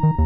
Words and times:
Pozdravujem 0.00 0.16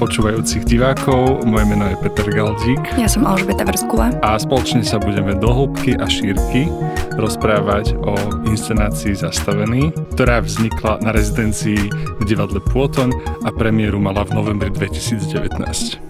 počúvajúcich 0.00 0.64
divákov, 0.64 1.44
moje 1.44 1.68
meno 1.68 1.92
je 1.92 2.00
Peter 2.00 2.32
Galdík. 2.32 2.80
Ja 2.96 3.04
som 3.04 3.28
Alžbeta 3.28 3.68
Vrskula. 3.68 4.16
A 4.24 4.40
spoločne 4.40 4.80
sa 4.80 4.96
budeme 4.96 5.36
do 5.36 5.52
hĺbky 5.52 6.00
a 6.00 6.08
šírky 6.08 6.72
rozprávať 7.20 7.92
o 8.08 8.16
inscenácii 8.48 9.12
Zastavený, 9.12 9.92
ktorá 10.16 10.40
vznikla 10.40 11.04
na 11.04 11.12
rezidencii 11.12 11.92
v 11.92 12.22
divadle 12.24 12.64
Pôton 12.72 13.12
a 13.44 13.52
premiéru 13.52 14.00
mala 14.00 14.24
v 14.24 14.32
novembri 14.32 14.72
2019. 14.72 16.07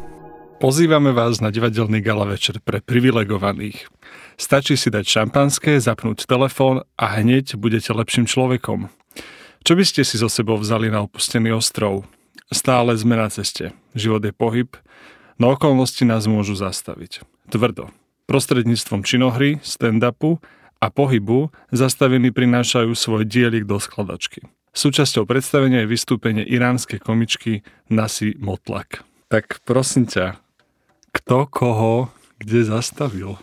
Pozývame 0.59 1.15
vás 1.15 1.39
na 1.39 1.55
divadelný 1.55 2.03
gala 2.03 2.27
večer 2.27 2.59
pre 2.59 2.83
privilegovaných. 2.83 3.87
Stačí 4.35 4.75
si 4.75 4.91
dať 4.91 5.07
šampanské, 5.07 5.79
zapnúť 5.79 6.27
telefón 6.27 6.83
a 6.99 7.15
hneď 7.23 7.55
budete 7.55 7.95
lepším 7.95 8.27
človekom. 8.27 8.91
Čo 9.63 9.73
by 9.79 9.85
ste 9.87 10.03
si 10.03 10.19
so 10.19 10.27
sebou 10.27 10.59
vzali 10.59 10.91
na 10.91 11.07
opustený 11.07 11.55
ostrov? 11.55 12.11
Stále 12.51 12.99
sme 12.99 13.15
na 13.15 13.31
ceste. 13.31 13.71
Život 13.95 14.27
je 14.27 14.35
pohyb, 14.35 14.67
no 15.39 15.55
okolnosti 15.55 16.03
nás 16.03 16.27
môžu 16.27 16.59
zastaviť. 16.59 17.23
Tvrdo. 17.55 17.95
Prostredníctvom 18.27 19.07
činohry, 19.07 19.63
stand-upu 19.63 20.43
a 20.83 20.91
pohybu 20.91 21.55
zastavení 21.71 22.35
prinášajú 22.35 22.99
svoj 22.99 23.23
dielik 23.31 23.63
do 23.63 23.79
skladačky. 23.79 24.43
Súčasťou 24.75 25.23
predstavenia 25.23 25.87
je 25.87 25.93
vystúpenie 25.95 26.43
iránskej 26.43 26.99
komičky 26.99 27.63
Nasi 27.87 28.35
Motlak. 28.43 29.07
Tak 29.31 29.63
prosím 29.63 30.11
ťa, 30.11 30.48
kto 31.19 31.51
koho 31.51 32.09
kde 32.39 32.65
zastavil? 32.67 33.35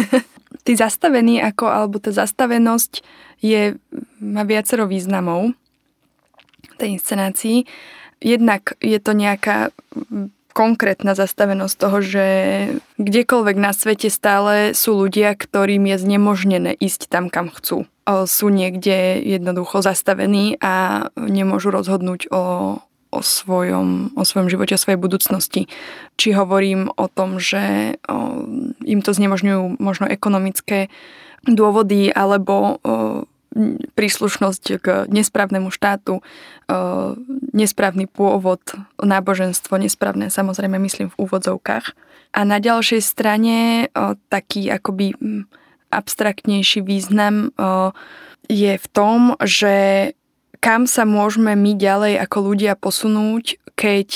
Ty 0.64 0.72
zastavený 0.76 1.44
ako, 1.44 1.68
alebo 1.68 1.96
tá 2.00 2.12
zastavenosť 2.12 3.04
je, 3.44 3.76
má 4.20 4.44
viacero 4.48 4.88
významov 4.88 5.52
tej 6.80 6.96
inscenácii 7.00 7.68
jednak 8.24 8.72
je 8.80 8.96
to 8.96 9.12
nejaká 9.12 9.68
konkrétna 10.56 11.12
zastavenosť 11.12 11.74
toho, 11.76 11.98
že 12.00 12.26
kdekoľvek 12.96 13.56
na 13.60 13.74
svete 13.76 14.08
stále 14.08 14.72
sú 14.72 14.96
ľudia, 14.96 15.36
ktorým 15.36 15.84
je 15.92 15.96
znemožnené 16.00 16.72
ísť 16.78 17.12
tam, 17.12 17.28
kam 17.28 17.52
chcú. 17.52 17.84
Sú 18.06 18.46
niekde 18.48 19.20
jednoducho 19.20 19.82
zastavení 19.82 20.56
a 20.62 21.08
nemôžu 21.18 21.74
rozhodnúť 21.74 22.30
o, 22.30 22.40
o, 23.14 23.22
svojom, 23.22 24.10
o 24.18 24.22
svojom 24.26 24.50
živote, 24.50 24.74
o 24.74 24.82
svojej 24.82 24.98
budúcnosti. 24.98 25.70
Či 26.18 26.34
hovorím 26.34 26.90
o 26.98 27.06
tom, 27.06 27.38
že 27.38 27.94
o, 28.10 28.42
im 28.82 29.00
to 29.00 29.14
znemožňujú 29.14 29.78
možno 29.78 30.10
ekonomické 30.10 30.90
dôvody 31.46 32.10
alebo 32.10 32.54
o, 32.82 33.24
príslušnosť 33.94 34.64
k 34.82 34.86
nesprávnemu 35.08 35.70
štátu, 35.70 36.18
e, 36.18 36.22
nesprávny 37.54 38.10
pôvod, 38.10 38.60
náboženstvo 38.98 39.78
nesprávne, 39.78 40.28
samozrejme 40.28 40.76
myslím 40.82 41.08
v 41.14 41.18
úvodzovkách. 41.22 41.94
A 42.34 42.40
na 42.42 42.58
ďalšej 42.58 43.02
strane 43.02 43.56
e, 43.56 44.12
taký 44.26 44.74
akoby 44.74 45.14
abstraktnejší 45.94 46.82
význam 46.82 47.54
e, 47.54 47.58
je 48.50 48.74
v 48.74 48.86
tom, 48.90 49.38
že 49.46 50.12
kam 50.64 50.88
sa 50.88 51.04
môžeme 51.04 51.52
my 51.52 51.76
ďalej 51.76 52.16
ako 52.24 52.38
ľudia 52.40 52.72
posunúť, 52.72 53.60
keď 53.76 54.08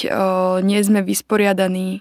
nie 0.65 0.81
sme 0.81 1.05
vysporiadaní 1.05 2.01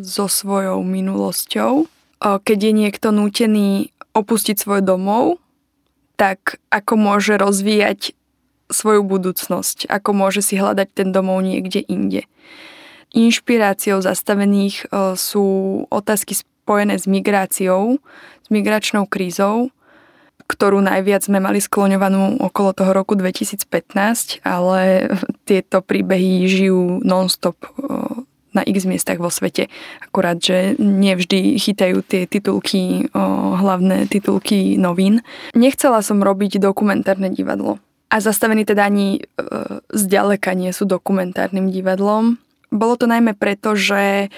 so 0.00 0.24
svojou 0.24 0.80
minulosťou, 0.80 1.84
keď 2.18 2.58
je 2.58 2.72
niekto 2.72 3.12
nútený 3.12 3.92
opustiť 4.16 4.56
svoj 4.56 4.80
domov 4.80 5.36
tak 6.16 6.56
ako 6.72 6.96
môže 6.96 7.36
rozvíjať 7.36 8.16
svoju 8.72 9.04
budúcnosť, 9.04 9.84
ako 9.84 10.10
môže 10.16 10.40
si 10.40 10.56
hľadať 10.56 10.88
ten 10.96 11.12
domov 11.12 11.44
niekde 11.44 11.84
inde. 11.84 12.24
Inšpiráciou 13.12 14.00
zastavených 14.00 14.88
sú 15.12 15.44
otázky 15.92 16.40
spojené 16.40 16.96
s 16.96 17.04
migráciou, 17.04 18.00
s 18.42 18.48
migračnou 18.48 19.04
krízou, 19.04 19.68
ktorú 20.46 20.78
najviac 20.78 21.26
sme 21.26 21.42
mali 21.42 21.58
skloňovanú 21.58 22.38
okolo 22.38 22.70
toho 22.72 22.94
roku 22.94 23.18
2015, 23.18 24.40
ale 24.46 25.10
tieto 25.44 25.82
príbehy 25.82 26.46
žijú 26.46 27.02
non-stop 27.02 27.58
na 28.56 28.64
x 28.64 28.88
miestach 28.88 29.20
vo 29.20 29.28
svete. 29.28 29.68
Akurát, 30.00 30.40
že 30.40 30.80
nevždy 30.80 31.60
chytajú 31.60 32.00
tie 32.00 32.24
titulky, 32.24 33.12
hlavné 33.60 34.08
titulky 34.08 34.80
novín. 34.80 35.20
Nechcela 35.52 36.00
som 36.00 36.24
robiť 36.24 36.56
dokumentárne 36.56 37.28
divadlo. 37.28 37.76
A 38.08 38.22
zastavený 38.22 38.62
teda 38.64 38.86
ani 38.86 39.18
e, 39.18 39.20
zďaleka 39.90 40.54
nie 40.54 40.70
sú 40.70 40.86
dokumentárnym 40.86 41.74
divadlom. 41.74 42.38
Bolo 42.70 42.94
to 42.94 43.10
najmä 43.10 43.34
preto, 43.34 43.74
že 43.74 44.30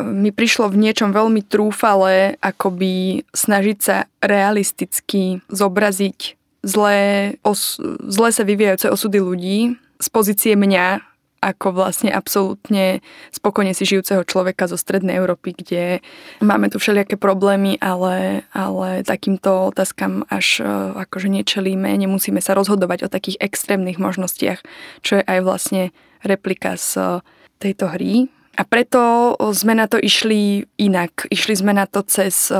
mi 0.00 0.32
prišlo 0.32 0.72
v 0.72 0.80
niečom 0.88 1.12
veľmi 1.12 1.44
trúfale 1.44 2.40
akoby 2.40 3.24
snažiť 3.36 3.78
sa 3.82 4.08
realisticky 4.24 5.44
zobraziť 5.52 6.40
zlé, 6.64 7.00
os, 7.44 7.76
zlé 8.06 8.28
sa 8.32 8.46
vyvíjajúce 8.46 8.88
osudy 8.88 9.18
ľudí 9.20 9.58
z 10.00 10.08
pozície 10.08 10.56
mňa 10.56 11.12
ako 11.42 11.74
vlastne 11.74 12.14
absolútne 12.14 13.02
spokojne 13.34 13.74
si 13.74 13.82
žijúceho 13.82 14.22
človeka 14.22 14.70
zo 14.70 14.78
Strednej 14.78 15.18
Európy, 15.18 15.58
kde 15.58 15.98
máme 16.38 16.70
tu 16.70 16.78
všelijaké 16.78 17.18
problémy, 17.18 17.82
ale, 17.82 18.46
ale 18.54 19.02
takýmto 19.02 19.74
otázkam 19.74 20.22
až 20.30 20.62
e, 20.62 20.70
akože 21.02 21.26
nečelíme, 21.26 21.90
nemusíme 21.98 22.38
sa 22.38 22.54
rozhodovať 22.54 23.10
o 23.10 23.12
takých 23.12 23.42
extrémnych 23.42 23.98
možnostiach, 23.98 24.62
čo 25.02 25.18
je 25.18 25.24
aj 25.26 25.38
vlastne 25.42 25.82
replika 26.22 26.78
z 26.78 27.18
tejto 27.58 27.90
hry. 27.90 28.30
A 28.52 28.62
preto 28.68 29.32
sme 29.56 29.72
na 29.72 29.88
to 29.88 29.96
išli 29.96 30.68
inak. 30.76 31.24
Išli 31.32 31.54
sme 31.56 31.72
na 31.72 31.88
to 31.88 32.04
cez 32.04 32.52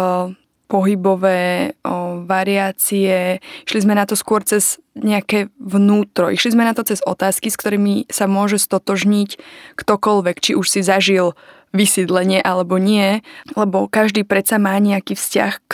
pohybové 0.73 1.77
o, 1.85 2.25
variácie. 2.25 3.45
Išli 3.69 3.85
sme 3.85 3.93
na 3.93 4.09
to 4.09 4.17
skôr 4.17 4.41
cez 4.41 4.81
nejaké 4.97 5.53
vnútro. 5.61 6.33
Išli 6.33 6.57
sme 6.57 6.65
na 6.65 6.73
to 6.73 6.81
cez 6.81 7.05
otázky, 7.05 7.53
s 7.53 7.61
ktorými 7.61 8.09
sa 8.09 8.25
môže 8.25 8.57
stotožniť 8.57 9.37
ktokoľvek, 9.77 10.37
či 10.41 10.57
už 10.57 10.65
si 10.65 10.81
zažil 10.81 11.37
vysídlenie 11.77 12.41
alebo 12.41 12.81
nie, 12.81 13.21
lebo 13.53 13.85
každý 13.85 14.25
predsa 14.25 14.57
má 14.57 14.77
nejaký 14.81 15.13
vzťah 15.13 15.53
k 15.61 15.73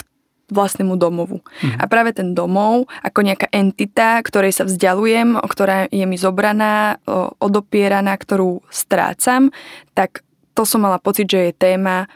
vlastnému 0.49 0.97
domovu. 0.97 1.45
Mhm. 1.61 1.79
A 1.81 1.85
práve 1.87 2.17
ten 2.17 2.33
domov, 2.33 2.89
ako 3.05 3.21
nejaká 3.25 3.49
entita, 3.53 4.21
ktorej 4.25 4.57
sa 4.57 4.65
vzdialujem, 4.65 5.39
ktorá 5.45 5.89
je 5.93 6.05
mi 6.09 6.17
zobraná, 6.17 7.01
odopieraná, 7.39 8.17
ktorú 8.17 8.65
strácam, 8.73 9.53
tak 9.93 10.25
to 10.57 10.65
som 10.67 10.83
mala 10.83 10.99
pocit, 10.99 11.31
že 11.31 11.51
je 11.51 11.53
téma 11.55 12.11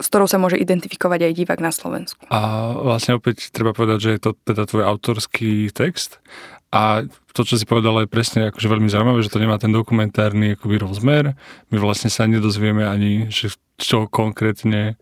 s 0.00 0.08
ktorou 0.08 0.24
sa 0.24 0.40
môže 0.40 0.56
identifikovať 0.56 1.28
aj 1.28 1.32
divák 1.36 1.60
na 1.60 1.68
Slovensku. 1.68 2.24
A 2.32 2.72
vlastne 2.72 3.20
opäť 3.20 3.52
treba 3.52 3.76
povedať, 3.76 3.98
že 4.00 4.10
je 4.16 4.20
to 4.22 4.30
teda 4.48 4.64
tvoj 4.64 4.88
autorský 4.88 5.68
text 5.68 6.24
a 6.72 7.04
to, 7.34 7.42
čo 7.42 7.58
si 7.58 7.66
povedala, 7.66 8.06
je 8.06 8.14
presne 8.14 8.48
akože 8.50 8.70
veľmi 8.70 8.86
zaujímavé, 8.86 9.20
že 9.26 9.30
to 9.34 9.42
nemá 9.42 9.58
ten 9.58 9.74
dokumentárny 9.74 10.54
akoby 10.54 10.78
rozmer. 10.78 11.34
My 11.74 11.76
vlastne 11.82 12.08
sa 12.10 12.30
nedozvieme 12.30 12.86
ani, 12.86 13.26
že 13.30 13.54
čo 13.74 14.06
konkrétne, 14.06 14.94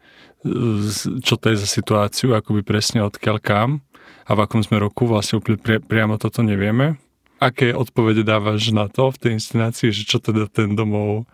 čo 1.25 1.35
to 1.35 1.47
je 1.51 1.57
za 1.59 1.69
situáciu, 1.69 2.35
akoby 2.35 2.63
presne 2.63 3.03
odkiaľ 3.03 3.37
kam 3.43 3.71
a 4.29 4.31
v 4.37 4.43
akom 4.45 4.63
sme 4.63 4.79
roku, 4.79 5.09
vlastne 5.09 5.41
úplne 5.41 5.59
pri, 5.59 5.83
priamo 5.83 6.21
toto 6.21 6.47
nevieme. 6.47 7.01
Aké 7.39 7.71
odpovede 7.71 8.27
dávaš 8.27 8.75
na 8.75 8.91
to 8.91 9.15
v 9.15 9.19
tej 9.19 9.31
inscenácii, 9.39 9.95
že 9.95 10.03
čo 10.07 10.19
teda 10.19 10.51
ten 10.51 10.75
domov 10.75 11.27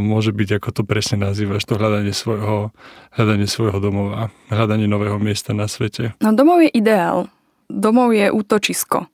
môže 0.00 0.32
byť, 0.32 0.56
ako 0.56 0.68
to 0.72 0.82
presne 0.88 1.20
nazývaš, 1.20 1.68
to 1.68 1.76
hľadanie 1.76 2.16
svojho, 2.16 2.72
hľadanie 3.12 3.44
svojho 3.44 3.76
domova, 3.76 4.32
hľadanie 4.48 4.88
nového 4.88 5.20
miesta 5.20 5.52
na 5.52 5.68
svete? 5.68 6.16
No 6.24 6.32
domov 6.32 6.64
je 6.64 6.70
ideál. 6.72 7.28
Domov 7.68 8.16
je 8.16 8.32
útočisko. 8.32 9.04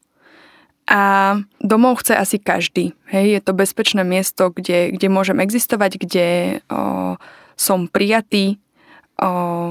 A 0.86 1.00
domov 1.58 1.98
chce 1.98 2.14
asi 2.14 2.38
každý. 2.38 2.94
Hej, 3.10 3.26
je 3.26 3.40
to 3.42 3.52
bezpečné 3.58 4.06
miesto, 4.06 4.54
kde, 4.54 4.94
kde 4.94 5.10
môžem 5.10 5.42
existovať, 5.42 5.98
kde 5.98 6.28
o, 6.70 7.18
som 7.58 7.90
prijatý, 7.90 8.62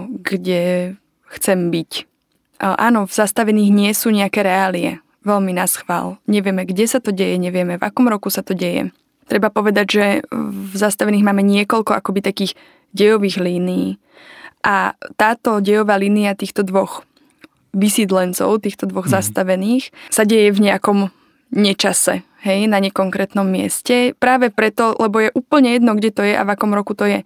kde 0.09 0.95
chcem 1.31 1.59
byť. 1.69 1.91
Áno, 2.59 3.05
v 3.05 3.13
zastavených 3.13 3.71
nie 3.71 3.91
sú 3.93 4.09
nejaké 4.09 4.41
reálie. 4.41 5.03
Veľmi 5.25 5.53
nás 5.57 5.77
chvál. 5.77 6.21
Nevieme, 6.29 6.65
kde 6.65 6.85
sa 6.85 7.01
to 7.01 7.09
deje, 7.09 7.35
nevieme, 7.41 7.81
v 7.81 7.85
akom 7.85 8.05
roku 8.05 8.29
sa 8.29 8.45
to 8.45 8.53
deje. 8.53 8.93
Treba 9.25 9.49
povedať, 9.49 9.87
že 9.89 10.05
v 10.29 10.73
zastavených 10.77 11.25
máme 11.25 11.41
niekoľko 11.41 11.97
akoby 11.97 12.21
takých 12.21 12.53
dejových 12.93 13.41
línií. 13.41 13.97
A 14.61 14.93
táto 15.17 15.61
dejová 15.61 15.97
línia 15.97 16.37
týchto 16.37 16.61
dvoch 16.61 17.05
vysídlencov, 17.73 18.61
týchto 18.61 18.85
dvoch 18.85 19.09
mm. 19.09 19.13
zastavených, 19.17 19.89
sa 20.13 20.23
deje 20.29 20.53
v 20.53 20.69
nejakom 20.69 21.09
nečase. 21.53 22.21
hej, 22.45 22.69
na 22.69 22.77
nekonkrétnom 22.77 23.49
mieste. 23.49 24.13
Práve 24.21 24.53
preto, 24.53 24.93
lebo 25.01 25.17
je 25.17 25.33
úplne 25.33 25.73
jedno, 25.73 25.97
kde 25.97 26.13
to 26.13 26.21
je 26.21 26.37
a 26.37 26.45
v 26.45 26.53
akom 26.53 26.71
roku 26.77 26.93
to 26.93 27.09
je 27.09 27.19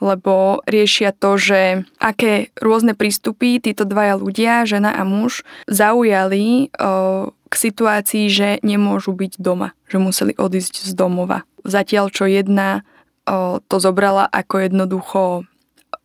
lebo 0.00 0.64
riešia 0.64 1.12
to, 1.12 1.36
že 1.36 1.84
aké 2.00 2.50
rôzne 2.58 2.96
prístupy 2.96 3.60
títo 3.60 3.84
dvaja 3.84 4.16
ľudia, 4.16 4.64
žena 4.64 4.96
a 4.96 5.04
muž, 5.04 5.44
zaujali 5.68 6.72
o, 6.72 7.30
k 7.30 7.54
situácii, 7.54 8.26
že 8.32 8.48
nemôžu 8.64 9.12
byť 9.12 9.38
doma, 9.38 9.76
že 9.86 10.00
museli 10.00 10.32
odísť 10.34 10.88
z 10.88 10.92
domova. 10.96 11.44
Zatiaľ, 11.62 12.08
čo 12.08 12.24
jedna 12.24 12.82
o, 13.28 13.60
to 13.60 13.76
zobrala 13.76 14.24
ako 14.24 14.54
jednoducho 14.64 15.22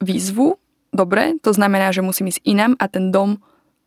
výzvu, 0.04 0.60
dobre, 0.92 1.40
to 1.40 1.56
znamená, 1.56 1.96
že 1.96 2.04
musím 2.04 2.30
ísť 2.30 2.44
inám 2.44 2.74
a 2.78 2.86
ten 2.92 3.16
dom, 3.16 3.40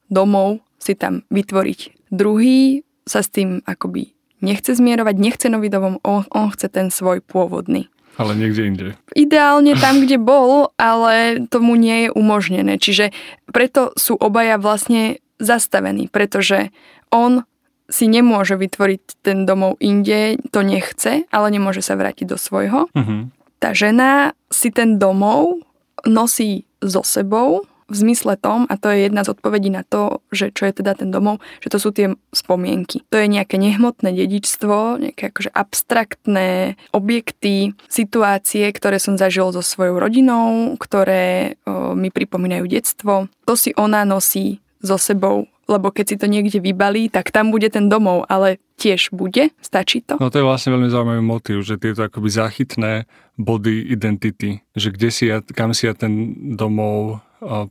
domov 0.08 0.64
si 0.80 0.96
tam 0.96 1.28
vytvoriť. 1.28 2.08
Druhý 2.08 2.82
sa 3.04 3.20
s 3.20 3.28
tým 3.28 3.60
akoby 3.68 4.16
nechce 4.40 4.72
zmierovať, 4.72 5.14
nechce 5.18 5.46
nový 5.50 5.68
domov, 5.68 6.00
on, 6.06 6.24
on 6.32 6.48
chce 6.54 6.70
ten 6.70 6.88
svoj 6.88 7.20
pôvodný. 7.20 7.90
Ale 8.18 8.34
niekde 8.34 8.62
inde. 8.66 8.86
Ideálne 9.14 9.78
tam, 9.78 10.02
kde 10.02 10.18
bol, 10.18 10.74
ale 10.74 11.46
tomu 11.46 11.78
nie 11.78 12.06
je 12.06 12.08
umožnené. 12.10 12.76
Čiže 12.82 13.14
preto 13.54 13.94
sú 13.94 14.18
obaja 14.18 14.58
vlastne 14.58 15.22
zastavení, 15.38 16.10
pretože 16.10 16.74
on 17.14 17.46
si 17.88 18.04
nemôže 18.10 18.58
vytvoriť 18.58 19.24
ten 19.24 19.48
domov 19.48 19.80
inde, 19.80 20.36
to 20.52 20.60
nechce, 20.60 21.24
ale 21.32 21.46
nemôže 21.48 21.80
sa 21.80 21.96
vrátiť 21.96 22.26
do 22.28 22.36
svojho. 22.36 22.90
Uh-huh. 22.92 23.32
Tá 23.62 23.72
žena 23.72 24.36
si 24.52 24.68
ten 24.68 25.00
domov 25.00 25.64
nosí 26.04 26.68
so 26.84 27.00
sebou 27.06 27.64
v 27.88 27.96
zmysle 27.96 28.36
tom, 28.36 28.68
a 28.68 28.76
to 28.76 28.92
je 28.92 29.08
jedna 29.08 29.24
z 29.24 29.32
odpovedí 29.32 29.72
na 29.72 29.82
to, 29.82 30.20
že 30.28 30.52
čo 30.52 30.68
je 30.68 30.84
teda 30.84 30.92
ten 30.92 31.08
domov, 31.08 31.40
že 31.64 31.72
to 31.72 31.78
sú 31.80 31.90
tie 31.90 32.12
spomienky. 32.36 33.02
To 33.08 33.16
je 33.16 33.26
nejaké 33.26 33.56
nehmotné 33.56 34.12
dedičstvo, 34.12 35.00
nejaké 35.00 35.32
akože 35.32 35.50
abstraktné 35.50 36.76
objekty, 36.92 37.72
situácie, 37.88 38.68
ktoré 38.76 39.00
som 39.00 39.16
zažil 39.16 39.50
so 39.56 39.64
svojou 39.64 39.96
rodinou, 39.96 40.76
ktoré 40.76 41.56
o, 41.64 41.96
mi 41.96 42.12
pripomínajú 42.12 42.68
detstvo. 42.68 43.32
To 43.48 43.54
si 43.56 43.72
ona 43.74 44.04
nosí 44.04 44.60
so 44.84 45.00
sebou 45.00 45.48
lebo 45.68 45.92
keď 45.92 46.04
si 46.08 46.16
to 46.16 46.26
niekde 46.26 46.64
vybalí, 46.64 47.12
tak 47.12 47.28
tam 47.28 47.52
bude 47.52 47.68
ten 47.68 47.92
domov, 47.92 48.24
ale 48.32 48.56
tiež 48.80 49.12
bude, 49.12 49.52
stačí 49.60 50.00
to? 50.00 50.16
No 50.16 50.32
to 50.32 50.40
je 50.40 50.48
vlastne 50.48 50.72
veľmi 50.72 50.88
zaujímavý 50.88 51.22
motív, 51.22 51.60
že 51.60 51.76
tieto 51.76 52.08
akoby 52.08 52.28
záchytné 52.32 52.92
body 53.36 53.92
identity, 53.92 54.64
že 54.72 54.88
kde 54.88 55.08
si 55.12 55.24
ja, 55.28 55.44
kam 55.44 55.76
si 55.76 55.84
ja 55.84 55.92
ten 55.92 56.34
domov 56.56 57.20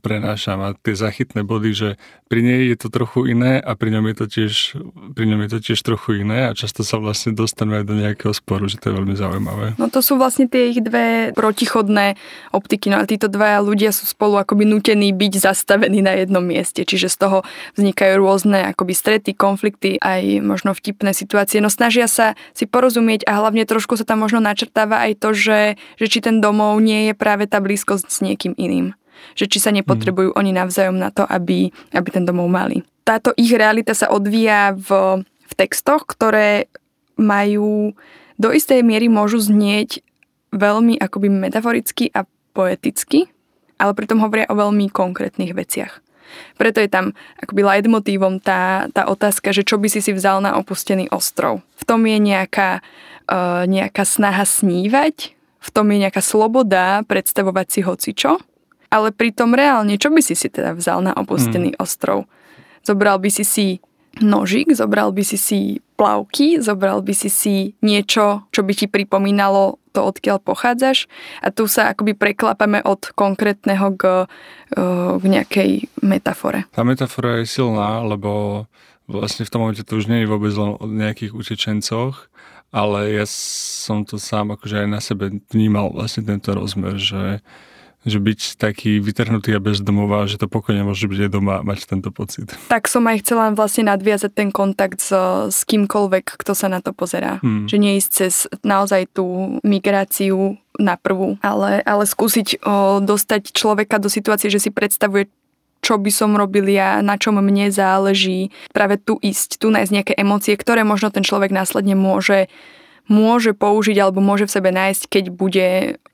prenášam. 0.00 0.60
A 0.64 0.68
tie 0.74 0.96
zachytné 0.96 1.44
body, 1.44 1.70
že 1.76 1.88
pri 2.28 2.40
nej 2.44 2.68
je 2.72 2.76
to 2.76 2.88
trochu 2.92 3.32
iné 3.32 3.56
a 3.60 3.72
pri 3.72 3.92
ňom 3.92 4.04
je 4.12 4.16
to 4.16 4.26
tiež, 4.28 4.54
pri 5.16 5.24
ňom 5.28 5.40
je 5.44 5.50
to 5.56 5.58
tiež 5.70 5.80
trochu 5.80 6.24
iné 6.24 6.48
a 6.48 6.56
často 6.56 6.84
sa 6.84 7.00
vlastne 7.00 7.32
dostaneme 7.32 7.80
aj 7.80 7.86
do 7.88 7.96
nejakého 7.96 8.32
sporu, 8.36 8.68
že 8.68 8.76
to 8.76 8.92
je 8.92 8.94
veľmi 9.00 9.16
zaujímavé. 9.16 9.66
No 9.80 9.88
to 9.88 10.04
sú 10.04 10.20
vlastne 10.20 10.44
tie 10.44 10.72
ich 10.72 10.80
dve 10.84 11.32
protichodné 11.32 12.20
optiky, 12.52 12.92
no 12.92 13.00
a 13.00 13.08
títo 13.08 13.32
dvaja 13.32 13.64
ľudia 13.64 13.92
sú 13.92 14.04
spolu 14.04 14.36
akoby 14.40 14.68
nutení 14.68 15.12
byť 15.16 15.32
zastavení 15.40 16.04
na 16.04 16.20
jednom 16.20 16.44
mieste, 16.44 16.84
čiže 16.84 17.08
z 17.08 17.16
toho 17.16 17.38
vznikajú 17.80 18.20
rôzne 18.20 18.68
akoby 18.76 18.92
strety, 18.92 19.32
konflikty, 19.32 19.96
aj 20.00 20.44
možno 20.44 20.76
vtipné 20.76 21.16
situácie, 21.16 21.64
no 21.64 21.72
snažia 21.72 22.08
sa 22.08 22.36
si 22.52 22.68
porozumieť 22.68 23.24
a 23.24 23.40
hlavne 23.40 23.64
trošku 23.64 23.96
sa 23.96 24.04
tam 24.04 24.20
možno 24.24 24.44
načrtáva 24.44 25.04
aj 25.08 25.16
to, 25.16 25.32
že, 25.32 25.60
že 25.96 26.06
či 26.12 26.20
ten 26.20 26.44
domov 26.44 26.76
nie 26.84 27.08
je 27.08 27.14
práve 27.16 27.48
tá 27.48 27.60
blízkosť 27.60 28.06
s 28.08 28.18
niekým 28.20 28.52
iným 28.56 28.92
že 29.38 29.46
či 29.46 29.58
sa 29.62 29.70
nepotrebujú 29.70 30.34
oni 30.34 30.50
navzájom 30.54 30.98
na 30.98 31.14
to, 31.14 31.22
aby, 31.28 31.70
aby 31.94 32.08
ten 32.10 32.26
domov 32.26 32.50
mali. 32.50 32.82
Táto 33.06 33.32
ich 33.38 33.54
realita 33.54 33.96
sa 33.96 34.12
odvíja 34.12 34.76
v, 34.76 35.22
v 35.24 35.52
textoch, 35.56 36.04
ktoré 36.04 36.68
majú 37.18 37.96
do 38.38 38.48
istej 38.54 38.86
miery 38.86 39.10
môžu 39.10 39.42
znieť 39.42 40.00
veľmi 40.54 40.96
akoby 40.96 41.28
metaforicky 41.28 42.14
a 42.14 42.24
poeticky, 42.54 43.28
ale 43.76 43.92
pritom 43.92 44.22
hovoria 44.22 44.48
o 44.48 44.58
veľmi 44.58 44.88
konkrétnych 44.88 45.52
veciach. 45.52 46.00
Preto 46.60 46.78
je 46.84 46.90
tam 46.92 47.16
akoby 47.40 47.64
leitmotívom 47.64 48.38
tá, 48.42 48.86
tá 48.92 49.08
otázka, 49.08 49.50
že 49.50 49.64
čo 49.64 49.80
by 49.80 49.88
si 49.88 50.04
si 50.04 50.12
vzal 50.12 50.44
na 50.44 50.60
opustený 50.60 51.08
ostrov. 51.08 51.64
V 51.80 51.84
tom 51.88 52.04
je 52.04 52.20
nejaká, 52.20 52.84
uh, 53.30 53.64
nejaká 53.64 54.04
snaha 54.04 54.44
snívať, 54.44 55.32
v 55.58 55.68
tom 55.72 55.88
je 55.90 55.98
nejaká 56.04 56.20
sloboda 56.22 57.02
predstavovať 57.08 57.66
si 57.68 57.80
hocičo 57.82 58.32
ale 58.88 59.12
pritom 59.12 59.52
reálne, 59.52 60.00
čo 60.00 60.08
by 60.08 60.20
si 60.24 60.34
si 60.34 60.48
teda 60.48 60.72
vzal 60.76 61.04
na 61.04 61.12
opustený 61.16 61.76
mm. 61.76 61.80
ostrov? 61.80 62.28
Zobral 62.84 63.20
by 63.20 63.30
si 63.32 63.44
si 63.44 63.66
nožik, 64.18 64.72
zobral 64.74 65.12
by 65.12 65.22
si 65.22 65.38
si 65.38 65.60
plavky, 65.98 66.58
zobral 66.62 67.02
by 67.02 67.14
si 67.14 67.28
si 67.30 67.54
niečo, 67.82 68.46
čo 68.54 68.62
by 68.62 68.72
ti 68.74 68.86
pripomínalo 68.86 69.78
to, 69.92 70.00
odkiaľ 70.06 70.38
pochádzaš. 70.42 71.10
A 71.42 71.50
tu 71.50 71.66
sa 71.66 71.90
akoby 71.90 72.14
preklápame 72.14 72.82
od 72.82 73.10
konkrétneho 73.14 73.94
k, 73.98 74.30
k 75.18 75.24
nejakej 75.24 75.90
metafore. 76.02 76.70
Tá 76.70 76.86
metafora 76.86 77.42
je 77.42 77.50
silná, 77.50 78.02
lebo 78.06 78.64
vlastne 79.10 79.42
v 79.42 79.52
tom 79.52 79.60
momente 79.66 79.82
to 79.82 79.98
už 79.98 80.06
nie 80.06 80.22
je 80.22 80.30
vôbec 80.30 80.52
len 80.54 80.76
o 80.78 80.84
nejakých 80.86 81.32
utečencoch, 81.34 82.28
ale 82.68 83.16
ja 83.16 83.24
som 83.26 84.04
to 84.04 84.20
sám 84.20 84.52
akože 84.52 84.84
aj 84.84 84.88
na 84.88 85.00
sebe 85.00 85.32
vnímal 85.48 85.90
vlastne 85.90 86.22
tento 86.28 86.52
rozmer, 86.52 87.00
že 87.00 87.40
že 88.06 88.22
byť 88.22 88.40
taký 88.56 89.02
vytrhnutý 89.02 89.58
a 89.58 89.60
bezdomová, 89.62 90.30
že 90.30 90.38
to 90.38 90.46
pokojne 90.46 90.86
môže 90.86 91.10
byť 91.10 91.20
aj 91.26 91.30
doma 91.30 91.56
mať 91.66 91.90
tento 91.90 92.14
pocit. 92.14 92.54
Tak 92.70 92.86
som 92.86 93.02
aj 93.10 93.26
chcela 93.26 93.50
vlastne 93.50 93.90
nadviazať 93.90 94.32
ten 94.32 94.48
kontakt 94.54 95.02
s, 95.02 95.10
s 95.50 95.66
kýmkoľvek, 95.66 96.38
kto 96.38 96.52
sa 96.54 96.70
na 96.70 96.78
to 96.78 96.94
pozerá. 96.94 97.42
Hmm. 97.42 97.66
Že 97.66 97.76
neísť 97.78 98.10
cez 98.10 98.34
naozaj 98.62 99.10
tú 99.10 99.58
migráciu 99.66 100.56
na 100.78 100.94
prvú, 100.94 101.42
ale, 101.42 101.82
ale 101.82 102.06
skúsiť 102.06 102.62
o, 102.62 103.02
dostať 103.02 103.50
človeka 103.50 103.98
do 103.98 104.06
situácie, 104.06 104.46
že 104.46 104.62
si 104.62 104.70
predstavuje, 104.70 105.26
čo 105.82 105.98
by 105.98 106.10
som 106.14 106.38
robil 106.38 106.70
ja, 106.70 107.02
na 107.02 107.18
čom 107.18 107.38
mne 107.38 107.74
záleží, 107.74 108.54
práve 108.70 108.98
tu 108.98 109.18
ísť, 109.18 109.58
tu 109.58 109.74
nájsť 109.74 109.90
nejaké 109.90 110.12
emócie, 110.14 110.54
ktoré 110.54 110.86
možno 110.86 111.10
ten 111.10 111.26
človek 111.26 111.50
následne 111.50 111.98
môže 111.98 112.46
môže 113.08 113.56
použiť 113.56 113.96
alebo 113.98 114.20
môže 114.20 114.46
v 114.46 114.54
sebe 114.54 114.70
nájsť, 114.70 115.02
keď 115.08 115.24
bude 115.32 115.68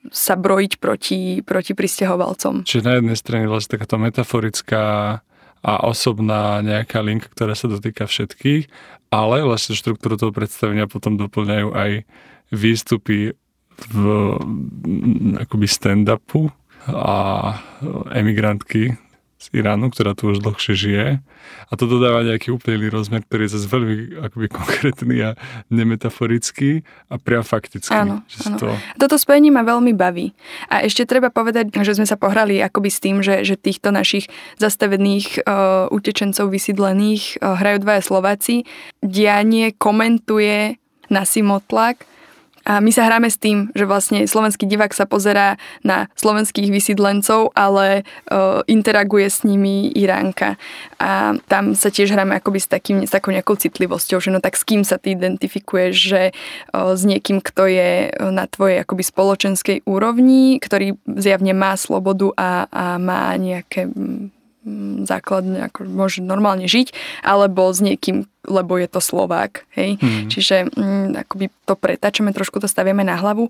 sa 0.09 0.39
brojiť 0.39 0.73
proti, 0.79 1.21
proti 1.43 1.71
pristahovalcom. 1.75 2.63
Čiže 2.63 2.87
na 2.87 2.93
jednej 2.97 3.17
strane 3.19 3.45
vlastne 3.51 3.75
takáto 3.77 3.99
metaforická 3.99 4.83
a 5.65 5.73
osobná 5.89 6.61
nejaká 6.61 7.01
linka, 7.01 7.25
ktorá 7.25 7.57
sa 7.57 7.65
dotýka 7.65 8.05
všetkých, 8.05 8.69
ale 9.09 9.41
vlastne 9.41 9.73
štruktúru 9.73 10.13
toho 10.13 10.29
predstavenia 10.29 10.85
potom 10.85 11.17
doplňajú 11.17 11.67
aj 11.73 11.91
výstupy 12.53 13.33
v 13.89 14.03
akoby 15.41 15.67
stand-upu 15.67 16.53
a 16.85 17.17
emigrantky 18.13 18.93
z 19.45 19.61
Iránu, 19.61 19.93
ktorá 19.93 20.17
tu 20.17 20.33
už 20.33 20.41
dlhšie 20.41 20.73
žije. 20.73 21.07
A 21.69 21.73
to 21.77 21.85
dodáva 21.85 22.25
nejaký 22.25 22.49
úplný 22.49 22.89
rozmer, 22.89 23.21
ktorý 23.21 23.45
je 23.45 23.61
zase 23.61 23.69
veľmi 23.69 24.17
akoby 24.25 24.47
konkrétny 24.49 25.15
a 25.21 25.29
nemetaforický 25.69 26.81
a 27.13 27.21
priam 27.21 27.45
faktický. 27.45 27.93
Áno, 27.93 28.25
áno. 28.25 28.57
To... 28.57 28.73
Toto 28.97 29.15
spojenie 29.21 29.53
ma 29.53 29.61
veľmi 29.61 29.93
baví. 29.93 30.33
A 30.73 30.81
ešte 30.81 31.05
treba 31.05 31.29
povedať, 31.29 31.69
že 31.69 31.93
sme 31.93 32.09
sa 32.09 32.17
pohrali 32.17 32.57
akoby 32.57 32.89
s 32.89 32.99
tým, 33.01 33.21
že, 33.21 33.45
že 33.45 33.53
týchto 33.53 33.93
našich 33.93 34.25
zastavených 34.57 35.45
uh, 35.45 35.93
utečencov 35.93 36.49
vysídlených 36.49 37.37
uh, 37.37 37.61
hrajú 37.61 37.85
dvaja 37.85 38.01
Slováci. 38.01 38.65
Dianie 39.05 39.69
komentuje 39.77 40.81
na 41.13 41.21
Simotlak 41.21 42.09
a 42.65 42.81
my 42.81 42.89
sa 42.89 43.05
hráme 43.05 43.29
s 43.29 43.37
tým, 43.37 43.69
že 43.77 43.85
vlastne 43.85 44.25
slovenský 44.25 44.65
divák 44.65 44.89
sa 44.89 45.05
pozerá 45.05 45.61
na 45.85 46.09
slovenských 46.17 46.73
vysídlencov, 46.73 47.53
ale 47.53 48.01
uh, 48.01 48.65
interaguje 48.65 49.29
s 49.29 49.45
nimi 49.45 49.93
Iránka. 49.93 50.57
A 50.97 51.37
tam 51.45 51.77
sa 51.77 51.93
tiež 51.93 52.09
hráme 52.09 52.33
akoby 52.41 52.57
s, 52.57 52.67
takým, 52.67 53.05
s 53.05 53.13
takou 53.13 53.29
nejakou 53.29 53.53
citlivosťou, 53.53 54.17
že 54.17 54.33
no 54.33 54.41
tak 54.41 54.57
s 54.57 54.65
kým 54.65 54.81
sa 54.81 54.97
ty 54.97 55.13
identifikuješ, 55.13 55.93
že 55.93 56.21
uh, 56.73 56.97
s 56.97 57.05
niekým, 57.05 57.37
kto 57.37 57.69
je 57.69 58.09
na 58.17 58.49
tvojej 58.49 58.81
akoby 58.81 59.03
spoločenskej 59.05 59.77
úrovni, 59.85 60.57
ktorý 60.57 60.97
zjavne 61.05 61.53
má 61.53 61.77
slobodu 61.77 62.33
a, 62.33 62.65
a 62.73 62.85
má 62.97 63.37
nejaké 63.37 63.93
základne, 65.05 65.69
ako 65.69 65.85
môže 65.85 66.25
normálne 66.25 66.65
žiť, 66.65 67.21
alebo 67.21 67.69
s 67.69 67.79
niekým, 67.85 68.25
lebo 68.45 68.77
je 68.77 68.87
to 68.87 69.01
Slovák. 69.01 69.65
Hej? 69.75 69.97
Hmm. 69.99 70.29
Čiže 70.29 70.71
mm, 70.71 71.25
akoby 71.25 71.51
to 71.65 71.73
pretáčame, 71.75 72.31
trošku 72.31 72.61
to 72.61 72.69
stavieme 72.69 73.03
na 73.03 73.17
hlavu. 73.17 73.49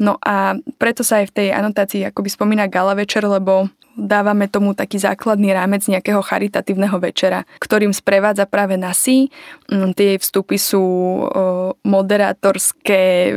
No 0.00 0.16
a 0.22 0.56
preto 0.80 1.04
sa 1.04 1.20
aj 1.22 1.30
v 1.30 1.36
tej 1.36 1.48
anotácii 1.52 2.02
akoby 2.08 2.28
spomína 2.32 2.66
gala 2.66 2.96
večer, 2.96 3.22
lebo 3.22 3.68
dávame 3.92 4.48
tomu 4.48 4.72
taký 4.72 4.96
základný 4.96 5.52
rámec 5.52 5.84
nejakého 5.84 6.24
charitatívneho 6.24 6.96
večera, 6.96 7.44
ktorým 7.60 7.92
sprevádza 7.92 8.48
práve 8.48 8.80
nasi. 8.80 9.28
Mm, 9.68 9.92
tie 9.92 10.16
vstupy 10.16 10.56
sú 10.56 10.84
moderátorské, 11.84 13.36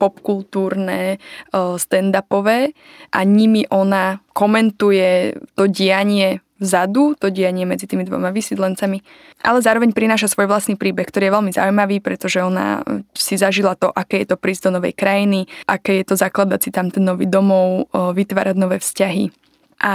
popkultúrne, 0.00 1.20
stand-upové 1.52 2.72
a 3.12 3.20
nimi 3.28 3.68
ona 3.68 4.24
komentuje 4.32 5.36
to 5.52 5.68
dianie 5.68 6.40
vzadu, 6.60 7.16
to 7.16 7.32
dianie 7.32 7.64
medzi 7.64 7.88
tými 7.88 8.04
dvoma 8.04 8.30
vysídlencami, 8.30 9.00
ale 9.40 9.58
zároveň 9.64 9.96
prináša 9.96 10.28
svoj 10.28 10.46
vlastný 10.46 10.76
príbeh, 10.76 11.08
ktorý 11.08 11.32
je 11.32 11.36
veľmi 11.40 11.52
zaujímavý, 11.56 12.04
pretože 12.04 12.44
ona 12.44 12.84
si 13.16 13.40
zažila 13.40 13.74
to, 13.74 13.88
aké 13.88 14.22
je 14.22 14.30
to 14.30 14.36
prísť 14.36 14.68
do 14.68 14.76
novej 14.76 14.92
krajiny, 14.92 15.48
aké 15.64 16.04
je 16.04 16.12
to 16.12 16.20
zakladať 16.20 16.60
si 16.60 16.70
tam 16.70 16.92
ten 16.92 17.02
nový 17.08 17.24
domov, 17.24 17.88
vytvárať 17.90 18.56
nové 18.60 18.76
vzťahy. 18.76 19.32
A 19.80 19.94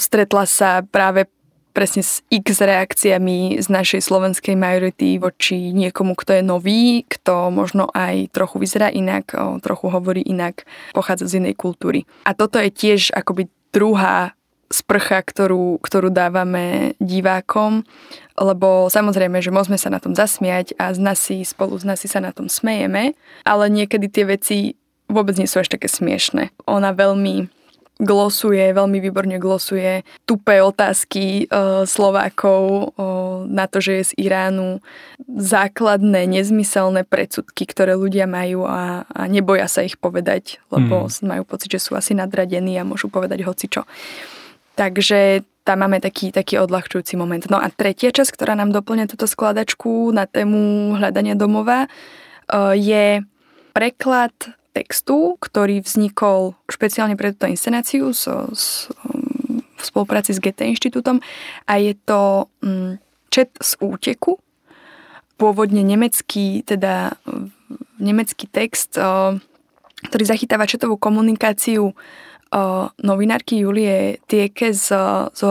stretla 0.00 0.48
sa 0.48 0.80
práve 0.80 1.28
presne 1.72 2.04
s 2.04 2.20
x 2.28 2.60
reakciami 2.60 3.56
z 3.56 3.68
našej 3.68 4.04
slovenskej 4.04 4.56
majority 4.56 5.16
voči 5.16 5.72
niekomu, 5.72 6.12
kto 6.12 6.36
je 6.36 6.42
nový, 6.44 6.84
kto 7.08 7.48
možno 7.48 7.88
aj 7.92 8.28
trochu 8.28 8.60
vyzerá 8.60 8.92
inak, 8.92 9.32
trochu 9.64 9.88
hovorí 9.88 10.20
inak, 10.20 10.68
pochádza 10.92 11.32
z 11.32 11.44
inej 11.44 11.56
kultúry. 11.56 12.04
A 12.28 12.36
toto 12.36 12.60
je 12.60 12.68
tiež 12.68 13.16
akoby 13.16 13.48
druhá 13.72 14.36
sprcha, 14.72 15.20
ktorú, 15.20 15.78
ktorú 15.84 16.08
dávame 16.08 16.96
divákom, 16.98 17.84
lebo 18.40 18.88
samozrejme, 18.88 19.44
že 19.44 19.52
môžeme 19.52 19.76
sa 19.76 19.92
na 19.92 20.00
tom 20.00 20.16
zasmiať 20.16 20.72
a 20.80 20.90
z 20.96 20.98
nasi, 20.98 21.36
spolu 21.44 21.76
z 21.76 21.84
nasi 21.84 22.08
sa 22.08 22.24
na 22.24 22.32
tom 22.32 22.48
smejeme, 22.48 23.12
ale 23.44 23.64
niekedy 23.68 24.08
tie 24.08 24.24
veci 24.24 24.56
vôbec 25.12 25.36
nie 25.36 25.46
sú 25.46 25.60
až 25.60 25.68
také 25.68 25.92
smiešne. 25.92 26.48
Ona 26.64 26.96
veľmi 26.96 27.52
glosuje, 28.02 28.74
veľmi 28.74 28.98
výborne 28.98 29.38
glosuje 29.38 30.02
tupé 30.26 30.58
otázky 30.58 31.46
e, 31.46 31.54
Slovákov 31.86 32.62
e, 32.66 32.84
na 33.46 33.70
to, 33.70 33.78
že 33.78 33.92
je 33.92 34.04
z 34.10 34.12
Iránu, 34.26 34.82
základné, 35.28 36.26
nezmyselné 36.26 37.06
predsudky, 37.06 37.62
ktoré 37.62 37.94
ľudia 37.94 38.26
majú 38.26 38.66
a, 38.66 39.06
a 39.06 39.20
neboja 39.30 39.70
sa 39.70 39.86
ich 39.86 40.00
povedať, 40.00 40.58
lebo 40.74 41.06
mm. 41.06 41.22
majú 41.22 41.42
pocit, 41.46 41.70
že 41.70 41.84
sú 41.84 41.94
asi 41.94 42.16
nadradení 42.16 42.74
a 42.74 42.88
môžu 42.88 43.06
povedať 43.06 43.46
hocičo. 43.46 43.86
Takže 44.82 45.46
tam 45.62 45.86
máme 45.86 46.02
taký, 46.02 46.34
taký 46.34 46.58
odľahčujúci 46.58 47.14
moment. 47.14 47.46
No 47.46 47.62
a 47.62 47.70
tretia 47.70 48.10
časť, 48.10 48.34
ktorá 48.34 48.58
nám 48.58 48.74
doplňa 48.74 49.06
túto 49.06 49.30
skladačku 49.30 50.10
na 50.10 50.26
tému 50.26 50.98
hľadania 50.98 51.38
domova, 51.38 51.86
e, 51.86 51.88
je 52.82 53.22
preklad 53.70 54.34
textu, 54.74 55.38
ktorý 55.38 55.86
vznikol 55.86 56.58
špeciálne 56.66 57.14
pre 57.14 57.30
túto 57.30 57.46
inscenáciu 57.46 58.10
so, 58.10 58.50
so, 58.50 58.90
v 59.54 59.82
spolupráci 59.86 60.34
s 60.34 60.42
GT 60.42 60.66
inštitútom 60.74 61.22
a 61.70 61.72
je 61.78 61.94
to 62.02 62.50
um, 62.64 62.98
čet 63.30 63.54
z 63.62 63.76
úteku, 63.78 64.40
pôvodne 65.36 65.84
nemecký, 65.84 66.64
teda 66.64 67.16
nemecký 67.98 68.46
text, 68.46 68.94
o, 68.94 69.36
ktorý 70.06 70.24
zachytáva 70.28 70.70
četovú 70.70 70.94
komunikáciu 71.00 71.96
o, 72.52 72.92
novinárky 73.00 73.64
Julie 73.64 74.20
Tieke 74.28 74.76
so, 74.76 75.32
so 75.32 75.50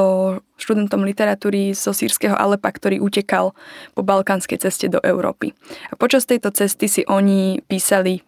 študentom 0.62 1.02
literatúry 1.02 1.74
zo 1.74 1.92
sírskeho 1.92 2.38
Alepa, 2.38 2.70
ktorý 2.70 3.02
utekal 3.02 3.58
po 3.98 4.02
balkánskej 4.06 4.62
ceste 4.62 4.86
do 4.88 5.02
Európy. 5.02 5.58
A 5.90 5.98
počas 5.98 6.30
tejto 6.30 6.54
cesty 6.54 6.86
si 6.86 7.02
oni 7.10 7.66
písali 7.66 8.22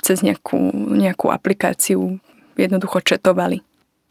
cez 0.00 0.24
nejakú, 0.24 0.72
nejakú 0.96 1.28
aplikáciu 1.28 2.16
jednoducho 2.56 3.04
četovali. 3.04 3.60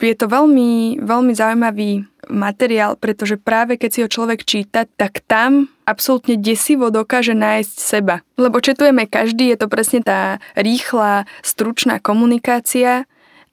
Je 0.01 0.17
to 0.17 0.25
veľmi, 0.25 0.97
veľmi 0.97 1.33
zaujímavý 1.37 2.09
materiál, 2.25 2.97
pretože 2.97 3.37
práve 3.37 3.77
keď 3.77 3.89
si 3.93 4.01
ho 4.01 4.09
človek 4.09 4.41
číta, 4.41 4.89
tak 4.97 5.21
tam 5.29 5.69
absolútne 5.85 6.41
desivo 6.41 6.89
dokáže 6.89 7.37
nájsť 7.37 7.75
seba. 7.77 8.25
Lebo 8.33 8.57
četujeme 8.57 9.05
každý, 9.05 9.53
je 9.53 9.57
to 9.61 9.67
presne 9.69 10.01
tá 10.01 10.41
rýchla, 10.57 11.29
stručná 11.45 12.01
komunikácia 12.01 13.05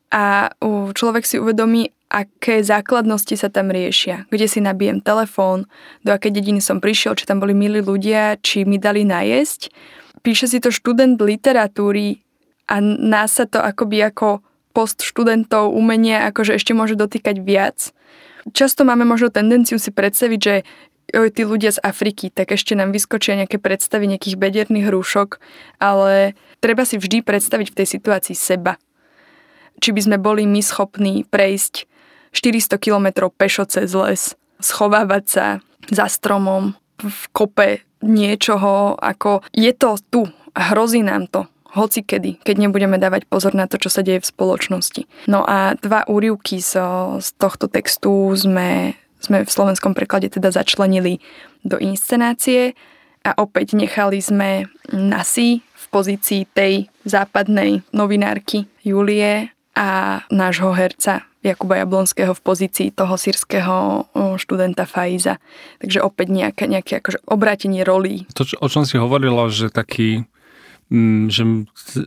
a 0.08 0.52
človek 0.92 1.24
si 1.28 1.36
uvedomí, 1.36 1.92
aké 2.08 2.64
základnosti 2.64 3.36
sa 3.36 3.52
tam 3.52 3.68
riešia. 3.68 4.24
Kde 4.32 4.48
si 4.48 4.64
nabijem 4.64 5.04
telefón, 5.04 5.68
do 6.00 6.16
aké 6.16 6.32
dediny 6.32 6.64
som 6.64 6.80
prišiel, 6.80 7.12
či 7.12 7.28
tam 7.28 7.36
boli 7.36 7.52
milí 7.52 7.84
ľudia, 7.84 8.40
či 8.40 8.64
mi 8.64 8.80
dali 8.80 9.04
najesť 9.04 9.68
píše 10.28 10.50
si 10.50 10.58
to 10.60 10.68
študent 10.68 11.16
literatúry 11.16 12.20
a 12.68 12.82
nás 12.84 13.38
sa 13.38 13.48
to 13.48 13.62
akoby 13.62 14.04
ako 14.04 14.44
post 14.76 15.02
študentov 15.02 15.72
umenia 15.72 16.28
akože 16.28 16.60
ešte 16.60 16.76
môže 16.76 16.94
dotýkať 16.94 17.40
viac. 17.40 17.96
Často 18.52 18.84
máme 18.84 19.08
možno 19.08 19.32
tendenciu 19.32 19.80
si 19.80 19.88
predstaviť, 19.88 20.40
že 20.40 20.54
oj, 21.16 21.32
tí 21.32 21.42
ľudia 21.48 21.72
z 21.72 21.80
Afriky, 21.80 22.28
tak 22.28 22.52
ešte 22.52 22.76
nám 22.76 22.92
vyskočia 22.92 23.40
nejaké 23.40 23.56
predstavy 23.56 24.04
nejakých 24.04 24.36
bederných 24.36 24.92
rúšok, 24.92 25.40
ale 25.80 26.36
treba 26.60 26.84
si 26.84 27.00
vždy 27.00 27.24
predstaviť 27.24 27.72
v 27.72 27.76
tej 27.80 27.86
situácii 27.88 28.36
seba. 28.36 28.76
Či 29.78 29.90
by 29.94 30.00
sme 30.04 30.16
boli 30.18 30.44
my 30.44 30.60
schopní 30.60 31.22
prejsť 31.26 31.86
400 32.34 32.76
km 32.78 33.06
pešo 33.32 33.64
cez 33.64 33.94
les, 33.94 34.34
schovávať 34.58 35.24
sa 35.26 35.46
za 35.88 36.06
stromom, 36.10 36.74
v 36.98 37.22
kope 37.30 37.68
niečoho, 38.02 38.98
ako 38.98 39.46
je 39.54 39.70
to 39.70 39.94
tu 40.10 40.22
hrozí 40.58 41.06
nám 41.06 41.30
to 41.30 41.46
hoci 41.68 42.00
kedy, 42.00 42.40
keď 42.40 42.56
nebudeme 42.64 42.96
dávať 42.96 43.28
pozor 43.28 43.52
na 43.52 43.68
to, 43.68 43.76
čo 43.76 43.92
sa 43.92 44.00
deje 44.00 44.24
v 44.24 44.30
spoločnosti. 44.32 45.04
No 45.28 45.44
a 45.44 45.76
dva 45.76 46.08
úrivky 46.08 46.64
z, 46.64 46.80
z 47.20 47.28
tohto 47.36 47.68
textu 47.68 48.32
sme, 48.32 48.96
sme 49.20 49.44
v 49.44 49.50
slovenskom 49.52 49.92
preklade 49.92 50.32
teda 50.32 50.48
začlenili 50.48 51.20
do 51.60 51.76
inscenácie 51.76 52.72
a 53.20 53.36
opäť 53.36 53.76
nechali 53.76 54.18
sme 54.24 54.64
Nasi 54.88 55.60
v 55.60 55.84
pozícii 55.92 56.48
tej 56.56 56.88
západnej 57.04 57.84
novinárky 57.92 58.64
Julie 58.80 59.52
a 59.78 60.20
nášho 60.34 60.74
herca 60.74 61.22
Jakuba 61.46 61.78
Jablonského 61.78 62.34
v 62.34 62.42
pozícii 62.42 62.88
toho 62.90 63.14
sírskeho 63.14 64.10
študenta 64.42 64.90
Faiza. 64.90 65.38
Takže 65.78 66.02
opäť 66.02 66.34
nejaké, 66.34 66.66
nejaké 66.66 66.98
akože 66.98 67.22
obrátenie 67.30 67.86
rolí. 67.86 68.26
To, 68.34 68.42
o 68.42 68.66
čom 68.66 68.82
si 68.82 68.98
hovorila, 68.98 69.46
že 69.46 69.70
taký 69.70 70.26
mm, 70.90 71.30
že 71.30 71.42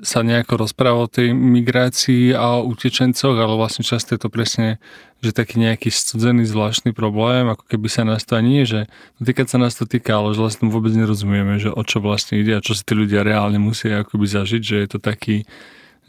sa 0.04 0.20
nejako 0.20 0.68
rozpráva 0.68 1.08
o 1.08 1.08
tej 1.08 1.32
migrácii 1.32 2.36
a 2.36 2.60
o 2.60 2.68
utečencoch, 2.76 3.40
ale 3.40 3.56
vlastne 3.56 3.88
často 3.88 4.20
je 4.20 4.20
to 4.20 4.28
presne, 4.28 4.84
že 5.24 5.32
taký 5.32 5.64
nejaký 5.64 5.88
studzený 5.88 6.44
zvláštny 6.52 6.92
problém, 6.92 7.48
ako 7.48 7.72
keby 7.72 7.88
sa 7.88 8.04
nás 8.04 8.28
to 8.28 8.36
ani 8.36 8.62
nie, 8.62 8.66
že 8.68 8.92
no 9.16 9.24
týkať 9.24 9.48
sa 9.48 9.58
nás 9.64 9.80
to 9.80 9.88
týka, 9.88 10.20
ale 10.20 10.36
že 10.36 10.44
vlastne 10.44 10.68
vôbec 10.68 10.92
nerozumieme, 10.92 11.56
že 11.56 11.72
o 11.72 11.82
čo 11.88 12.04
vlastne 12.04 12.36
ide 12.36 12.52
a 12.52 12.60
čo 12.60 12.76
si 12.76 12.84
tí 12.84 13.00
ľudia 13.00 13.24
reálne 13.24 13.64
musia 13.64 14.04
akoby 14.04 14.28
zažiť, 14.28 14.60
že 14.60 14.76
je 14.84 14.88
to 14.92 15.00
taký 15.00 15.48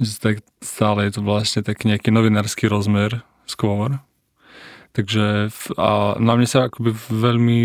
že 0.00 0.14
tak 0.20 0.34
stále 0.62 1.08
je 1.08 1.18
to 1.18 1.22
vlastne 1.24 1.60
taký 1.60 1.90
nejaký 1.92 2.08
novinársky 2.14 2.70
rozmer 2.70 3.20
skôr. 3.44 4.00
Takže 4.92 5.48
a 5.80 6.20
na 6.20 6.32
mne 6.36 6.44
sa 6.44 6.68
akoby 6.68 6.92
veľmi, 7.08 7.58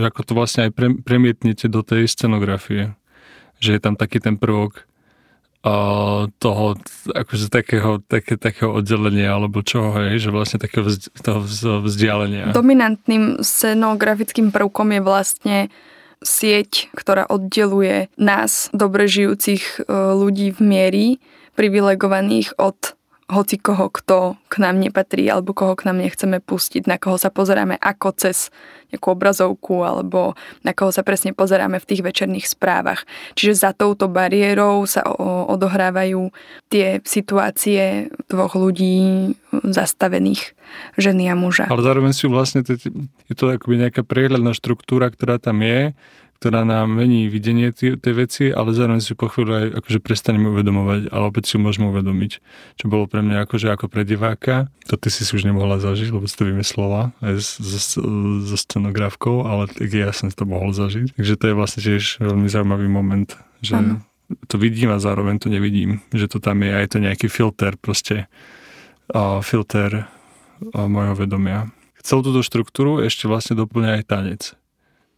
ako 0.00 0.20
to 0.24 0.32
vlastne 0.32 0.68
aj 0.68 0.72
pre, 0.72 0.88
premietnete 0.96 1.68
do 1.68 1.84
tej 1.84 2.08
scenografie. 2.08 2.96
Že 3.60 3.76
je 3.76 3.80
tam 3.80 3.94
taký 4.00 4.20
ten 4.20 4.40
prvok 4.40 4.88
a 5.64 5.74
toho, 6.44 6.76
akože 7.08 7.48
takého, 7.48 7.96
také, 8.04 8.36
takého 8.36 8.76
oddelenia, 8.76 9.32
alebo 9.32 9.64
čoho, 9.64 9.96
hej, 9.96 10.20
že 10.20 10.28
vlastne 10.28 10.60
takého 10.60 10.84
vzd, 10.84 11.08
toho 11.24 11.40
vzdialenia. 11.88 12.52
Dominantným 12.52 13.40
scenografickým 13.40 14.52
prvkom 14.52 14.92
je 14.92 15.00
vlastne 15.00 15.58
sieť, 16.20 16.92
ktorá 16.92 17.24
oddeluje 17.24 18.12
nás, 18.20 18.68
dobre 18.76 19.08
žijúcich 19.08 19.88
e, 19.88 19.88
ľudí 19.88 20.52
v 20.52 20.60
miery, 20.60 21.06
privilegovaných 21.54 22.58
od 22.58 22.94
hoci 23.24 23.56
koho, 23.56 23.88
kto 23.88 24.36
k 24.52 24.54
nám 24.60 24.76
nepatrí 24.76 25.24
alebo 25.32 25.56
koho 25.56 25.72
k 25.72 25.88
nám 25.88 25.96
nechceme 25.96 26.44
pustiť, 26.44 26.84
na 26.84 27.00
koho 27.00 27.16
sa 27.16 27.32
pozeráme 27.32 27.80
ako 27.80 28.12
cez 28.12 28.52
nejakú 28.92 29.16
obrazovku 29.16 29.80
alebo 29.80 30.36
na 30.60 30.76
koho 30.76 30.92
sa 30.92 31.00
presne 31.00 31.32
pozeráme 31.32 31.80
v 31.80 31.88
tých 31.88 32.04
večerných 32.04 32.44
správach. 32.44 33.08
Čiže 33.32 33.54
za 33.56 33.70
touto 33.72 34.12
bariérou 34.12 34.84
sa 34.84 35.02
odohrávajú 35.48 36.30
tie 36.68 37.00
situácie 37.02 38.12
dvoch 38.28 38.52
ľudí 38.54 39.32
zastavených, 39.64 40.52
ženy 41.00 41.32
a 41.32 41.34
muža. 41.34 41.64
Ale 41.72 41.80
zároveň 41.80 42.12
si 42.12 42.28
vlastne, 42.28 42.60
je 42.60 43.34
to 43.34 43.56
akoby 43.56 43.88
nejaká 43.88 44.04
prehľadná 44.04 44.52
štruktúra, 44.52 45.08
ktorá 45.08 45.40
tam 45.40 45.64
je, 45.64 45.96
ktorá 46.38 46.66
nám 46.66 46.92
mení 46.92 47.30
videnie 47.30 47.72
tej 47.72 48.12
veci, 48.12 48.52
ale 48.52 48.76
zároveň 48.76 49.00
si 49.00 49.16
po 49.16 49.32
chvíľu 49.32 49.52
aj 49.54 49.66
akože 49.80 49.98
prestaneme 50.04 50.52
uvedomovať, 50.52 51.08
ale 51.08 51.24
opäť 51.30 51.54
si 51.54 51.56
môžeme 51.56 51.88
uvedomiť, 51.88 52.32
čo 52.76 52.84
bolo 52.90 53.08
pre 53.08 53.24
mňa 53.24 53.48
akože 53.48 53.72
ako 53.72 53.86
pre 53.88 54.04
diváka. 54.04 54.68
To 54.92 55.00
ty 55.00 55.08
si 55.08 55.24
si 55.24 55.32
už 55.32 55.48
nemohla 55.48 55.80
zažiť, 55.80 56.12
lebo 56.12 56.28
si 56.28 56.36
to 56.36 56.44
vymyslela 56.44 57.16
aj 57.24 57.34
so, 57.40 58.56
scenografkou, 58.60 59.48
ale 59.48 59.72
ja 59.80 60.12
som 60.12 60.28
to 60.28 60.44
mohol 60.44 60.76
zažiť. 60.76 61.16
Takže 61.16 61.34
to 61.40 61.44
je 61.48 61.54
vlastne 61.56 61.80
tiež 61.80 62.20
veľmi 62.20 62.48
zaujímavý 62.50 62.86
moment, 62.92 63.30
že 63.64 63.80
ano. 63.80 64.04
to 64.50 64.60
vidím 64.60 64.92
a 64.92 65.00
zároveň 65.00 65.40
to 65.40 65.48
nevidím, 65.48 66.04
že 66.12 66.28
to 66.28 66.42
tam 66.42 66.60
je 66.60 66.76
aj 66.76 66.86
to 66.92 66.98
nejaký 67.00 67.32
filter 67.32 67.78
proste, 67.80 68.28
a 69.12 69.40
filter 69.40 70.08
a 70.72 70.80
mojho 70.88 71.16
vedomia. 71.16 71.72
Celú 72.04 72.20
túto 72.20 72.44
štruktúru 72.44 73.00
ešte 73.00 73.24
vlastne 73.24 73.56
doplňa 73.56 73.90
aj 74.00 74.04
tanec 74.04 74.42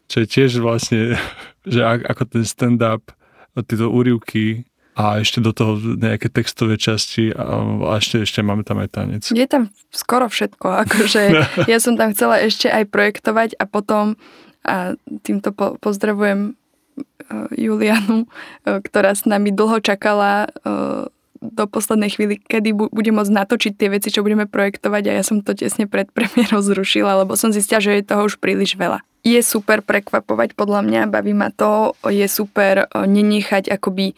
čo 0.07 0.23
je 0.23 0.27
tiež 0.27 0.63
vlastne, 0.63 1.19
že 1.73 1.83
ako 1.83 2.23
ten 2.31 2.45
stand-up, 2.47 3.13
tieto 3.65 3.89
úrivky 3.89 4.69
a 4.97 5.21
ešte 5.21 5.45
do 5.45 5.53
toho 5.53 5.77
nejaké 5.77 6.33
textové 6.33 6.81
časti 6.81 7.29
a, 7.33 7.61
a 7.85 8.01
ešte, 8.01 8.25
ešte 8.25 8.41
máme 8.41 8.65
tam 8.65 8.81
aj 8.81 8.89
tanec. 8.97 9.23
Je 9.29 9.45
tam 9.45 9.69
skoro 9.93 10.29
všetko, 10.29 10.67
akože 10.89 11.23
ja 11.73 11.79
som 11.81 12.01
tam 12.01 12.17
chcela 12.17 12.41
ešte 12.41 12.73
aj 12.73 12.85
projektovať 12.89 13.51
a 13.61 13.65
potom 13.69 14.17
a 14.67 14.99
týmto 15.23 15.55
po, 15.55 15.79
pozdravujem 15.79 16.59
uh, 16.59 17.47
Julianu, 17.55 18.27
uh, 18.27 18.83
ktorá 18.83 19.15
s 19.15 19.23
nami 19.23 19.55
dlho 19.55 19.79
čakala 19.79 20.51
uh, 20.67 21.07
do 21.41 21.65
poslednej 21.69 22.13
chvíli, 22.13 22.41
kedy 22.41 22.71
bu- 22.73 22.93
bude 22.93 23.11
môcť 23.13 23.33
natočiť 23.33 23.73
tie 23.77 23.89
veci, 23.93 24.09
čo 24.13 24.25
budeme 24.25 24.49
projektovať 24.49 25.03
a 25.09 25.13
ja 25.21 25.23
som 25.25 25.41
to 25.41 25.53
tesne 25.53 25.89
pred 25.89 26.09
premiérou 26.11 26.61
zrušila, 26.71 27.25
lebo 27.25 27.37
som 27.39 27.53
zistila, 27.53 27.83
že 27.83 28.01
je 28.01 28.09
toho 28.09 28.27
už 28.29 28.41
príliš 28.41 28.75
veľa. 28.75 29.05
Je 29.27 29.43
super 29.43 29.83
prekvapovať 29.83 30.55
podľa 30.55 30.87
mňa, 30.87 31.11
baví 31.11 31.35
ma 31.35 31.51
to, 31.51 31.99
je 32.07 32.31
super 32.31 32.87
nenechať 32.95 33.67
akoby 33.75 34.15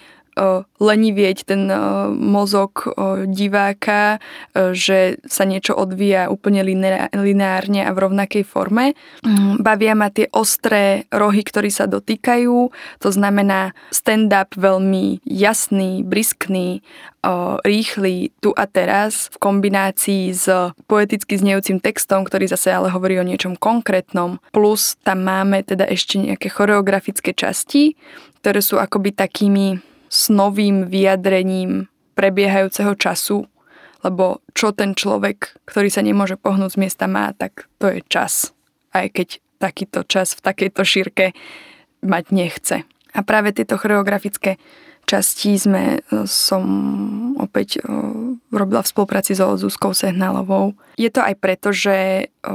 lenivieť 0.78 1.38
ten 1.50 1.66
mozog 2.14 2.86
diváka, 3.26 4.22
že 4.54 5.18
sa 5.26 5.42
niečo 5.42 5.74
odvíja 5.74 6.30
úplne 6.30 6.62
lineárne 7.12 7.82
a 7.82 7.90
v 7.90 7.98
rovnakej 7.98 8.46
forme. 8.46 8.94
Mm, 9.26 9.58
bavia 9.58 9.98
ma 9.98 10.08
tie 10.14 10.30
ostré 10.30 11.10
rohy, 11.10 11.42
ktorí 11.42 11.68
sa 11.74 11.90
dotýkajú, 11.90 12.70
to 13.02 13.08
znamená 13.10 13.74
stand-up 13.90 14.54
veľmi 14.54 15.20
jasný, 15.26 16.06
briskný, 16.06 16.80
rýchly 17.66 18.30
tu 18.38 18.54
a 18.54 18.64
teraz 18.70 19.28
v 19.34 19.36
kombinácii 19.42 20.30
s 20.30 20.46
poeticky 20.86 21.34
znejúcim 21.34 21.82
textom, 21.82 22.22
ktorý 22.22 22.46
zase 22.46 22.70
ale 22.70 22.94
hovorí 22.94 23.18
o 23.18 23.26
niečom 23.26 23.58
konkrétnom. 23.58 24.38
Plus 24.54 24.94
tam 25.02 25.26
máme 25.26 25.66
teda 25.66 25.84
ešte 25.90 26.22
nejaké 26.22 26.48
choreografické 26.48 27.34
časti, 27.34 27.98
ktoré 28.40 28.62
sú 28.62 28.78
akoby 28.78 29.12
takými 29.12 29.82
s 30.08 30.32
novým 30.32 30.88
vyjadrením 30.88 31.86
prebiehajúceho 32.18 32.98
času, 32.98 33.46
lebo 34.02 34.42
čo 34.54 34.74
ten 34.74 34.98
človek, 34.98 35.58
ktorý 35.68 35.88
sa 35.92 36.02
nemôže 36.02 36.34
pohnúť 36.34 36.74
z 36.74 36.80
miesta 36.80 37.06
má, 37.06 37.30
tak 37.36 37.70
to 37.78 37.92
je 37.92 38.00
čas. 38.10 38.50
Aj 38.90 39.06
keď 39.06 39.38
takýto 39.58 40.06
čas 40.06 40.38
v 40.38 40.44
takejto 40.44 40.82
šírke 40.86 41.24
mať 42.02 42.24
nechce. 42.30 42.76
A 43.14 43.20
práve 43.26 43.50
tieto 43.50 43.74
choreografické 43.74 44.56
časti 45.08 45.58
sme 45.58 45.98
e, 45.98 46.28
som 46.28 46.62
opäť 47.40 47.80
e, 47.80 47.88
robila 48.52 48.84
v 48.84 48.90
spolupráci 48.92 49.34
so 49.34 49.56
Zuzkou 49.56 49.96
Sehnalovou. 49.96 50.76
Je 51.00 51.10
to 51.10 51.24
aj 51.24 51.34
preto, 51.40 51.72
že 51.72 52.28
e, 52.28 52.46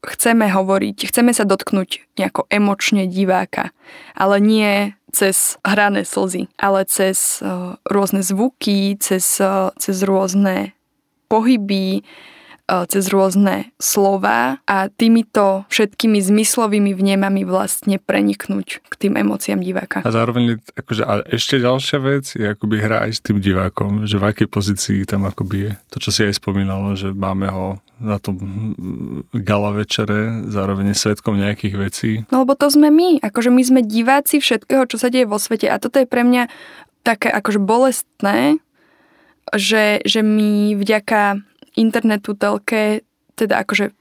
chceme 0.00 0.46
hovoriť, 0.48 0.96
chceme 1.10 1.34
sa 1.34 1.44
dotknúť 1.44 2.16
nejako 2.16 2.48
emočne 2.48 3.04
diváka, 3.10 3.74
ale 4.16 4.40
nie 4.40 4.72
cez 5.12 5.58
hrané 5.64 6.04
slzy, 6.04 6.48
ale 6.58 6.84
cez 6.86 7.42
uh, 7.42 7.76
rôzne 7.86 8.22
zvuky, 8.22 8.96
cez, 8.98 9.22
uh, 9.42 9.70
cez 9.78 10.02
rôzne 10.06 10.72
pohyby, 11.30 12.02
cez 12.86 13.10
rôzne 13.10 13.74
slova 13.82 14.62
a 14.64 14.86
týmito 14.86 15.66
všetkými 15.68 16.22
zmyslovými 16.22 16.94
vnemami 16.94 17.42
vlastne 17.42 17.98
preniknúť 17.98 18.86
k 18.86 18.94
tým 18.94 19.18
emóciám 19.18 19.58
diváka. 19.58 20.06
A 20.06 20.14
zároveň 20.14 20.62
akože, 20.78 21.02
a 21.02 21.26
ešte 21.26 21.58
ďalšia 21.58 21.98
vec 21.98 22.24
je 22.38 22.46
akoby 22.46 22.76
hra 22.78 23.10
aj 23.10 23.12
s 23.18 23.20
tým 23.20 23.42
divákom, 23.42 24.06
že 24.06 24.16
v 24.22 24.24
akej 24.30 24.48
pozícii 24.48 25.02
tam 25.02 25.26
akoby 25.26 25.56
je. 25.66 25.72
To, 25.92 25.96
čo 25.98 26.10
si 26.14 26.20
aj 26.22 26.38
spomínalo, 26.38 26.94
že 26.94 27.10
máme 27.10 27.50
ho 27.50 27.82
na 28.00 28.16
tom 28.16 28.40
gala 29.36 29.76
večere, 29.76 30.48
zároveň 30.48 30.96
svetkom 30.96 31.36
nejakých 31.36 31.74
vecí. 31.76 32.10
No 32.32 32.46
lebo 32.46 32.56
to 32.56 32.72
sme 32.72 32.88
my, 32.88 33.20
akože 33.20 33.52
my 33.52 33.62
sme 33.62 33.80
diváci 33.84 34.40
všetkého, 34.40 34.88
čo 34.88 34.96
sa 34.96 35.12
deje 35.12 35.28
vo 35.28 35.36
svete 35.36 35.68
a 35.68 35.76
toto 35.76 36.00
je 36.00 36.08
pre 36.08 36.24
mňa 36.24 36.48
také 37.04 37.28
akože 37.28 37.60
bolestné, 37.60 38.56
že, 39.52 40.00
že 40.04 40.20
my 40.24 40.78
vďaka 40.78 41.42
internetu, 41.76 42.34
telke, 42.34 43.02
teda 43.34 43.62
akože 43.62 43.94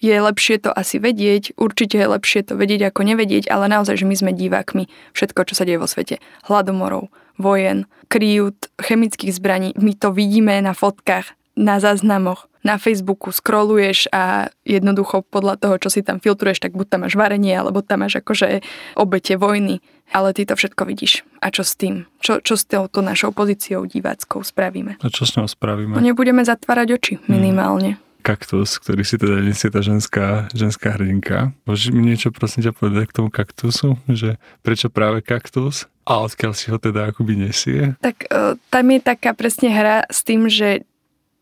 je 0.00 0.16
lepšie 0.16 0.64
to 0.64 0.72
asi 0.72 0.96
vedieť, 0.96 1.60
určite 1.60 2.00
je 2.00 2.08
lepšie 2.08 2.40
to 2.48 2.56
vedieť 2.56 2.88
ako 2.88 3.04
nevedieť, 3.04 3.52
ale 3.52 3.68
naozaj, 3.68 4.00
že 4.00 4.08
my 4.08 4.16
sme 4.16 4.32
divákmi 4.32 4.88
všetko, 5.12 5.40
čo 5.44 5.54
sa 5.54 5.68
deje 5.68 5.76
vo 5.76 5.84
svete. 5.84 6.24
Hladomorov, 6.48 7.12
vojen, 7.36 7.84
kryút, 8.08 8.72
chemických 8.80 9.36
zbraní, 9.36 9.76
my 9.76 9.92
to 9.92 10.08
vidíme 10.10 10.56
na 10.64 10.72
fotkách, 10.72 11.36
na 11.60 11.76
záznamoch, 11.76 12.48
na 12.64 12.80
Facebooku 12.80 13.32
scrolluješ 13.32 14.08
a 14.12 14.48
jednoducho 14.64 15.20
podľa 15.28 15.60
toho, 15.60 15.76
čo 15.76 15.92
si 15.92 16.00
tam 16.00 16.20
filtruješ, 16.20 16.64
tak 16.64 16.72
buď 16.72 16.86
tam 16.88 17.00
máš 17.04 17.16
varenie, 17.16 17.52
alebo 17.52 17.84
tam 17.84 18.04
máš 18.04 18.20
akože 18.20 18.64
obete 18.96 19.36
vojny. 19.36 19.84
Ale 20.10 20.34
ty 20.34 20.42
to 20.42 20.58
všetko 20.58 20.88
vidíš. 20.88 21.22
A 21.38 21.54
čo 21.54 21.62
s 21.62 21.78
tým? 21.78 22.08
Čo, 22.18 22.42
čo 22.42 22.58
s 22.58 22.66
touto 22.66 22.98
našou 22.98 23.30
pozíciou 23.30 23.86
diváckou 23.86 24.42
spravíme? 24.42 24.98
A 24.98 25.06
čo 25.06 25.22
s 25.22 25.38
ňou 25.38 25.46
spravíme? 25.46 25.94
No 25.94 26.02
nebudeme 26.02 26.42
zatvárať 26.42 26.88
oči, 26.98 27.14
hmm. 27.20 27.28
minimálne. 27.30 27.90
Hmm 27.96 28.08
kaktus, 28.20 28.76
ktorý 28.76 29.02
si 29.02 29.16
teda 29.16 29.40
nesie 29.40 29.72
tá 29.72 29.80
ženská, 29.80 30.52
ženská 30.52 30.94
hrdinka. 30.94 31.56
Môžeš 31.64 31.88
mi 31.90 32.04
niečo 32.04 32.28
prosím 32.30 32.68
ťa 32.68 32.76
povedať 32.76 33.04
k 33.10 33.16
tomu 33.16 33.28
kaktusu? 33.32 33.96
Že 34.06 34.36
prečo 34.60 34.92
práve 34.92 35.24
kaktus? 35.24 35.88
A 36.04 36.20
odkiaľ 36.20 36.52
si 36.52 36.68
ho 36.68 36.76
teda 36.76 37.10
akoby 37.10 37.48
nesie? 37.48 37.96
Tak 38.04 38.28
uh, 38.28 38.60
tam 38.68 38.84
je 38.92 39.00
taká 39.00 39.32
presne 39.32 39.72
hra 39.72 40.04
s 40.12 40.20
tým, 40.20 40.46
že 40.52 40.84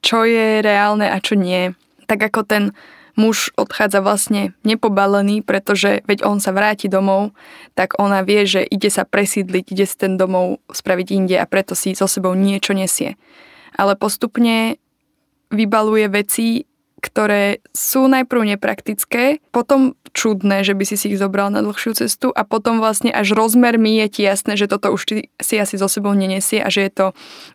čo 0.00 0.24
je 0.24 0.62
reálne 0.62 1.06
a 1.08 1.18
čo 1.18 1.34
nie. 1.34 1.74
Tak 2.06 2.32
ako 2.32 2.40
ten 2.46 2.64
muž 3.18 3.50
odchádza 3.58 3.98
vlastne 3.98 4.54
nepobalený, 4.62 5.42
pretože 5.42 6.06
veď 6.06 6.22
on 6.22 6.38
sa 6.38 6.54
vráti 6.54 6.86
domov, 6.86 7.34
tak 7.74 7.98
ona 7.98 8.22
vie, 8.22 8.46
že 8.46 8.62
ide 8.62 8.88
sa 8.94 9.02
presídliť, 9.02 9.64
ide 9.74 9.84
si 9.90 9.96
ten 9.98 10.14
domov 10.14 10.62
spraviť 10.70 11.08
inde 11.10 11.36
a 11.36 11.50
preto 11.50 11.74
si 11.74 11.98
so 11.98 12.06
sebou 12.06 12.38
niečo 12.38 12.78
nesie. 12.78 13.18
Ale 13.74 13.98
postupne 13.98 14.78
vybaluje 15.50 16.06
veci, 16.06 16.68
ktoré 16.98 17.62
sú 17.70 18.10
najprv 18.10 18.58
nepraktické, 18.58 19.38
potom 19.54 19.94
čudné, 20.10 20.66
že 20.66 20.74
by 20.74 20.84
si 20.86 20.98
si 20.98 21.14
ich 21.14 21.20
zobral 21.20 21.50
na 21.54 21.62
dlhšiu 21.62 21.94
cestu 21.94 22.34
a 22.34 22.42
potom 22.42 22.82
vlastne 22.82 23.14
až 23.14 23.38
rozmermi 23.38 24.02
je 24.02 24.06
ti 24.18 24.20
jasné, 24.26 24.58
že 24.58 24.66
toto 24.66 24.90
už 24.90 25.06
si 25.38 25.54
asi 25.54 25.74
so 25.78 25.86
sebou 25.86 26.10
nenesie 26.10 26.58
a 26.58 26.66
že 26.66 26.90
je 26.90 26.90
to, 26.90 27.06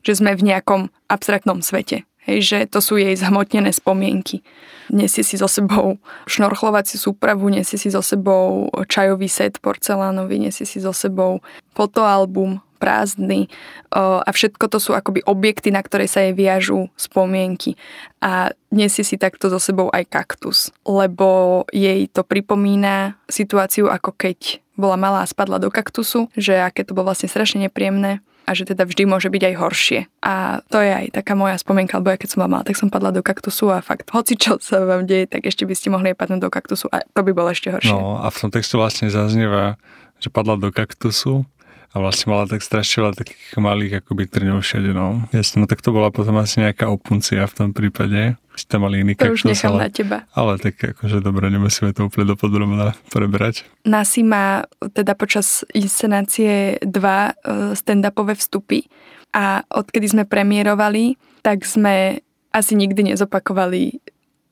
že 0.08 0.24
sme 0.24 0.40
v 0.40 0.48
nejakom 0.48 0.82
abstraktnom 1.12 1.60
svete. 1.60 2.08
Hej, 2.24 2.40
že 2.40 2.60
to 2.72 2.80
sú 2.80 2.96
jej 2.96 3.12
zhmotnené 3.20 3.76
spomienky. 3.76 4.40
Nesie 4.88 5.24
si 5.24 5.36
so 5.36 5.48
sebou 5.48 6.00
šnorchlovaciu 6.28 6.96
súpravu, 6.96 7.52
nesie 7.52 7.76
si 7.76 7.92
so 7.92 8.00
sebou 8.00 8.72
čajový 8.88 9.28
set 9.28 9.60
porcelánový, 9.60 10.40
nesie 10.40 10.64
si 10.64 10.80
so 10.80 10.96
sebou 10.96 11.44
fotoalbum 11.76 12.64
prázdny 12.84 13.48
a 13.96 14.28
všetko 14.28 14.68
to 14.68 14.76
sú 14.76 14.92
akoby 14.92 15.24
objekty, 15.24 15.72
na 15.72 15.80
ktoré 15.80 16.04
sa 16.04 16.20
jej 16.20 16.36
viažú 16.36 16.92
spomienky. 17.00 17.80
A 18.20 18.52
nesie 18.76 19.08
si 19.08 19.16
takto 19.16 19.48
so 19.48 19.56
sebou 19.56 19.88
aj 19.88 20.04
kaktus, 20.12 20.76
lebo 20.84 21.64
jej 21.72 22.12
to 22.12 22.28
pripomína 22.28 23.16
situáciu, 23.32 23.88
ako 23.88 24.12
keď 24.12 24.60
bola 24.76 25.00
malá 25.00 25.24
a 25.24 25.32
spadla 25.32 25.64
do 25.64 25.72
kaktusu, 25.72 26.28
že 26.36 26.60
aké 26.60 26.84
to 26.84 26.92
bolo 26.92 27.08
vlastne 27.08 27.32
strašne 27.32 27.72
nepríjemné 27.72 28.20
a 28.44 28.52
že 28.52 28.68
teda 28.68 28.84
vždy 28.84 29.08
môže 29.08 29.32
byť 29.32 29.44
aj 29.50 29.56
horšie. 29.60 30.00
A 30.24 30.64
to 30.68 30.84
je 30.84 30.92
aj 30.92 31.06
taká 31.16 31.34
moja 31.34 31.56
spomienka, 31.56 32.00
lebo 32.00 32.12
ja 32.12 32.20
keď 32.20 32.30
som 32.36 32.40
mala, 32.46 32.64
tak 32.68 32.76
som 32.76 32.92
padla 32.92 33.16
do 33.16 33.24
kaktusu 33.24 33.72
a 33.72 33.80
fakt, 33.80 34.12
hoci 34.12 34.36
čo 34.36 34.60
sa 34.60 34.84
vám 34.84 35.08
deje, 35.08 35.32
tak 35.32 35.48
ešte 35.48 35.64
by 35.64 35.74
ste 35.76 35.88
mohli 35.92 36.12
aj 36.12 36.18
padnúť 36.20 36.42
do 36.44 36.50
kaktusu 36.52 36.92
a 36.92 37.04
to 37.04 37.22
by 37.24 37.32
bolo 37.32 37.50
ešte 37.52 37.72
horšie. 37.72 37.96
No 37.96 38.20
a 38.20 38.28
v 38.28 38.38
tom 38.38 38.50
texte 38.52 38.76
vlastne 38.76 39.08
zaznieva, 39.08 39.80
že 40.20 40.32
padla 40.32 40.60
do 40.60 40.72
kaktusu 40.72 41.48
a 41.94 42.02
vlastne 42.02 42.34
mala 42.34 42.50
tak 42.50 42.66
strašne 42.66 43.06
veľa 43.06 43.14
takých 43.22 43.54
malých 43.62 44.02
akoby 44.02 44.26
trňov 44.26 44.66
všade, 44.66 44.98
no. 44.98 45.30
Jasne, 45.30 45.62
no 45.62 45.66
tak 45.70 45.86
to 45.86 45.94
bola 45.94 46.10
potom 46.10 46.34
asi 46.42 46.66
nejaká 46.66 46.90
opuncia 46.90 47.46
v 47.46 47.54
tom 47.54 47.70
prípade. 47.70 48.34
Si 48.58 48.66
tam 48.66 48.90
mali 48.90 49.06
iný 49.06 49.14
kaktus, 49.14 49.46
už 49.46 49.54
nechám 49.54 49.78
ale, 49.78 49.82
na 49.86 49.90
teba. 49.94 50.18
Ale 50.34 50.58
tak 50.58 50.82
akože 50.82 51.22
dobre, 51.22 51.54
nemusíme 51.54 51.94
to 51.94 52.10
úplne 52.10 52.34
dopodrobne 52.34 52.98
prebrať. 53.14 53.70
Nasi 53.86 54.26
má 54.26 54.66
teda 54.94 55.14
počas 55.14 55.62
inscenácie 55.74 56.82
dva 56.82 57.38
e, 57.38 57.78
stand-upové 57.78 58.34
vstupy 58.42 58.90
a 59.30 59.62
odkedy 59.70 60.18
sme 60.18 60.24
premiérovali, 60.26 61.18
tak 61.46 61.62
sme 61.62 62.26
asi 62.54 62.74
nikdy 62.74 63.14
nezopakovali 63.14 64.02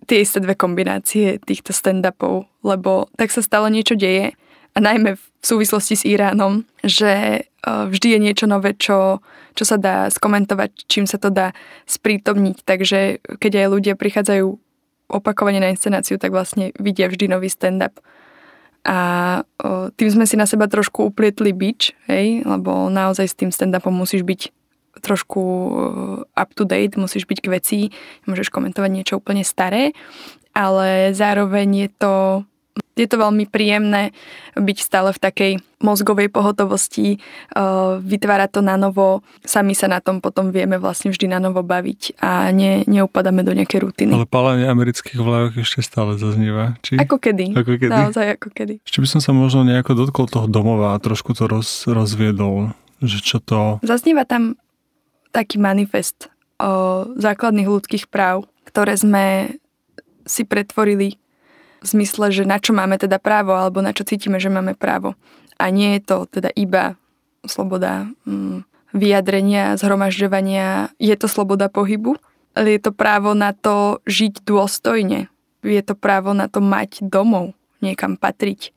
tie 0.06 0.26
isté 0.26 0.42
dve 0.42 0.58
kombinácie 0.58 1.42
týchto 1.42 1.74
stand-upov, 1.74 2.50
lebo 2.66 3.10
tak 3.18 3.34
sa 3.34 3.42
stalo 3.46 3.70
niečo 3.70 3.98
deje 3.98 4.34
a 4.72 4.80
najmä 4.80 5.20
v 5.20 5.46
súvislosti 5.46 6.00
s 6.00 6.08
Iránom, 6.08 6.64
že 6.80 7.12
e, 7.12 7.42
vždy 7.66 8.08
je 8.16 8.20
niečo 8.20 8.46
nové, 8.48 8.72
čo, 8.78 9.20
čo 9.58 9.64
sa 9.68 9.76
dá 9.76 10.08
skomentovať, 10.08 10.88
čím 10.88 11.04
sa 11.04 11.20
to 11.20 11.28
dá 11.28 11.52
sprítomniť. 11.90 12.64
Takže 12.64 13.00
keď 13.42 13.52
aj 13.66 13.68
ľudia 13.68 13.94
prichádzajú 14.00 14.48
opakovane 15.12 15.60
na 15.60 15.76
inscenáciu, 15.76 16.16
tak 16.16 16.32
vlastne 16.32 16.72
vidia 16.80 17.12
vždy 17.12 17.28
nový 17.28 17.52
stand-up. 17.52 18.00
A 18.82 18.98
tým 19.94 20.10
sme 20.10 20.26
si 20.26 20.40
na 20.40 20.50
seba 20.50 20.66
trošku 20.66 21.06
uplietli 21.06 21.54
bič, 21.54 21.94
hej, 22.10 22.42
lebo 22.42 22.90
naozaj 22.90 23.30
s 23.30 23.38
tým 23.38 23.54
stand-upom 23.54 23.94
musíš 23.94 24.26
byť 24.26 24.42
trošku 25.06 25.42
up 26.34 26.50
to 26.58 26.64
date, 26.66 26.98
musíš 26.98 27.30
byť 27.30 27.40
k 27.44 27.52
veci, 27.52 27.80
môžeš 28.26 28.50
komentovať 28.50 28.90
niečo 28.90 29.20
úplne 29.22 29.46
staré, 29.46 29.94
ale 30.52 31.14
zároveň 31.14 31.88
je 31.88 31.90
to 31.96 32.14
je 32.96 33.08
to 33.08 33.16
veľmi 33.16 33.48
príjemné 33.48 34.12
byť 34.60 34.78
stále 34.80 35.10
v 35.16 35.20
takej 35.20 35.52
mozgovej 35.82 36.30
pohotovosti, 36.30 37.18
uh, 37.58 37.98
vytvárať 37.98 38.50
to 38.54 38.62
na 38.62 38.78
novo, 38.78 39.26
sami 39.42 39.74
sa 39.74 39.90
na 39.90 39.98
tom 39.98 40.22
potom 40.22 40.54
vieme 40.54 40.78
vlastne 40.78 41.10
vždy 41.10 41.26
na 41.32 41.40
novo 41.42 41.66
baviť 41.66 42.22
a 42.22 42.54
ne, 42.54 42.86
neupadáme 42.86 43.42
do 43.42 43.56
nejakej 43.58 43.80
rutiny. 43.82 44.14
Ale 44.14 44.30
palenie 44.30 44.70
amerických 44.70 45.18
vlajok 45.18 45.66
ešte 45.66 45.82
stále 45.82 46.22
zaznieva. 46.22 46.78
Či? 46.86 47.02
Ako 47.02 47.18
kedy. 47.18 47.58
Ako 47.58 47.74
kedy. 47.82 47.92
Naozaj 47.92 48.28
ako 48.38 48.48
kedy. 48.54 48.74
Ešte 48.86 49.00
by 49.02 49.08
som 49.10 49.22
sa 49.24 49.32
možno 49.34 49.66
nejako 49.66 49.98
dotkol 49.98 50.30
toho 50.30 50.46
domova 50.46 50.94
a 50.94 51.02
trošku 51.02 51.34
to 51.34 51.50
roz, 51.50 51.90
rozviedol, 51.90 52.78
že 53.02 53.18
čo 53.26 53.42
to... 53.42 53.82
Zaznieva 53.82 54.30
tam 54.30 54.60
taký 55.34 55.58
manifest 55.58 56.30
o 56.62 57.08
základných 57.18 57.66
ľudských 57.66 58.06
práv, 58.12 58.46
ktoré 58.70 58.94
sme 58.94 59.58
si 60.30 60.46
pretvorili 60.46 61.18
v 61.82 61.86
zmysle, 61.86 62.30
že 62.30 62.44
na 62.46 62.62
čo 62.62 62.78
máme 62.78 63.02
teda 63.02 63.18
právo, 63.18 63.58
alebo 63.58 63.82
na 63.82 63.92
čo 63.92 64.06
cítime, 64.06 64.38
že 64.38 64.54
máme 64.54 64.78
právo. 64.78 65.18
A 65.58 65.74
nie 65.74 65.98
je 65.98 66.02
to 66.06 66.18
teda 66.30 66.54
iba 66.54 66.96
sloboda 67.42 68.06
mm, 68.26 68.66
vyjadrenia, 68.94 69.76
zhromažďovania, 69.82 70.94
je 71.02 71.16
to 71.18 71.26
sloboda 71.26 71.74
pohybu, 71.74 72.22
ale 72.54 72.78
je 72.78 72.82
to 72.86 72.92
právo 72.94 73.34
na 73.34 73.56
to 73.56 74.04
žiť 74.06 74.46
dôstojne. 74.46 75.32
Je 75.62 75.82
to 75.82 75.94
právo 75.98 76.34
na 76.34 76.50
to 76.50 76.62
mať 76.62 77.02
domov, 77.06 77.54
niekam 77.82 78.18
patriť, 78.18 78.74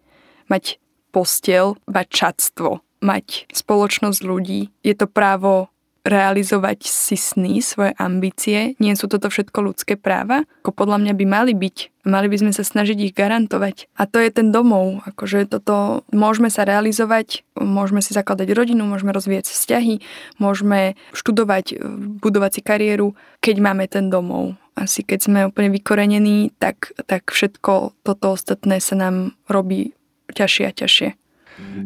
mať 0.49 0.81
postel, 1.13 1.77
mať 1.89 2.07
čatstvo, 2.09 2.85
mať 3.05 3.49
spoločnosť 3.53 4.21
ľudí. 4.25 4.73
Je 4.81 4.95
to 4.97 5.09
právo 5.09 5.74
realizovať 6.05 6.85
si 6.85 7.17
sny, 7.17 7.65
svoje 7.65 7.97
ambície. 7.97 8.77
Nie 8.77 8.93
sú 8.93 9.09
toto 9.09 9.33
všetko 9.33 9.73
ľudské 9.73 9.97
práva? 9.97 10.45
Ako 10.61 10.77
podľa 10.77 11.01
mňa 11.01 11.13
by 11.17 11.25
mali 11.25 11.53
byť. 11.57 12.05
Mali 12.05 12.29
by 12.29 12.37
sme 12.45 12.53
sa 12.53 12.61
snažiť 12.61 12.99
ich 13.01 13.17
garantovať. 13.17 13.89
A 13.97 14.05
to 14.05 14.21
je 14.21 14.29
ten 14.29 14.53
domov. 14.53 15.01
Akože 15.09 15.49
toto 15.49 16.05
môžeme 16.13 16.53
sa 16.53 16.69
realizovať, 16.69 17.49
môžeme 17.57 18.05
si 18.05 18.13
zakladať 18.13 18.53
rodinu, 18.53 18.85
môžeme 18.85 19.17
rozvíjať 19.17 19.49
vzťahy, 19.49 20.05
môžeme 20.37 21.01
študovať, 21.17 21.81
budovať 22.21 22.51
si 22.53 22.61
kariéru, 22.61 23.17
keď 23.41 23.57
máme 23.65 23.89
ten 23.89 24.13
domov. 24.13 24.61
Asi 24.77 25.01
keď 25.01 25.19
sme 25.25 25.49
úplne 25.49 25.73
vykorenení, 25.73 26.53
tak, 26.61 26.93
tak 27.09 27.33
všetko 27.33 27.97
toto 28.05 28.37
ostatné 28.37 28.77
sa 28.85 29.01
nám 29.01 29.33
robí 29.49 29.97
ťažšie 30.37 30.65
a 30.69 30.73
ťažšie. 30.77 31.24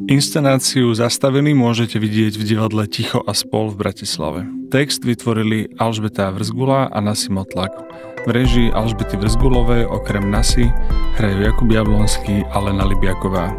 Inscenáciu 0.08 0.96
Zastavený 0.96 1.52
môžete 1.52 2.00
vidieť 2.00 2.40
v 2.40 2.44
divadle 2.44 2.88
Ticho 2.88 3.20
a 3.20 3.36
spol 3.36 3.68
v 3.68 3.84
Bratislave. 3.84 4.48
Text 4.72 5.04
vytvorili 5.04 5.76
Alžbeta 5.76 6.32
Vrzgula 6.32 6.88
a 6.88 6.98
Nasi 7.04 7.28
Motlak. 7.28 7.72
V 8.24 8.30
režii 8.32 8.72
Alžbety 8.72 9.20
Vrzgulovej 9.20 9.84
okrem 9.84 10.32
Nasi 10.32 10.72
hrajú 11.20 11.44
Jakub 11.44 11.68
Jablonský 11.68 12.48
a 12.48 12.56
Lena 12.64 12.88
Libiaková. 12.88 13.52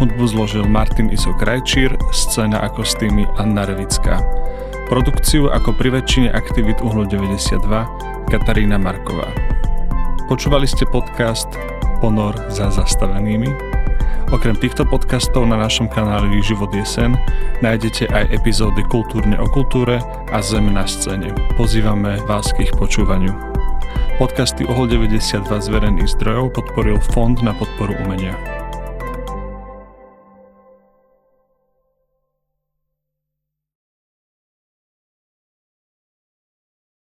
Hudbu 0.00 0.24
zložil 0.32 0.64
Martin 0.64 1.12
Iso 1.12 1.36
Krajčír, 1.36 1.92
scéna 2.08 2.64
a 2.64 2.72
kostýmy 2.72 3.28
Anna 3.36 3.68
Revická. 3.68 4.24
Produkciu 4.88 5.52
ako 5.52 5.76
pri 5.76 6.00
väčšine 6.00 6.32
aktivít 6.32 6.80
Uhlu 6.80 7.04
92 7.04 7.60
Katarína 8.32 8.80
Marková. 8.80 9.28
Počúvali 10.24 10.64
ste 10.64 10.88
podcast 10.88 11.52
Ponor 12.00 12.32
za 12.48 12.72
zastavenými? 12.72 13.69
Okrem 14.30 14.54
týchto 14.54 14.86
podcastov 14.86 15.42
na 15.42 15.58
našom 15.58 15.90
kanáli 15.90 16.38
Život 16.38 16.70
je 16.70 16.86
sen 16.86 17.18
nájdete 17.66 18.06
aj 18.14 18.30
epizódy 18.30 18.86
Kultúrne 18.86 19.34
o 19.42 19.46
kultúre 19.50 19.98
a 20.30 20.38
Zem 20.38 20.70
na 20.70 20.86
scéne. 20.86 21.34
Pozývame 21.58 22.22
vás 22.30 22.54
k 22.54 22.70
ich 22.70 22.72
počúvaniu. 22.78 23.34
Podcasty 24.22 24.62
Ohol 24.70 24.86
92 24.86 25.50
z 25.50 25.66
verejných 25.74 26.14
zdrojov 26.14 26.54
podporil 26.54 27.02
Fond 27.10 27.42
na 27.42 27.50
podporu 27.58 27.98
umenia. 28.06 28.59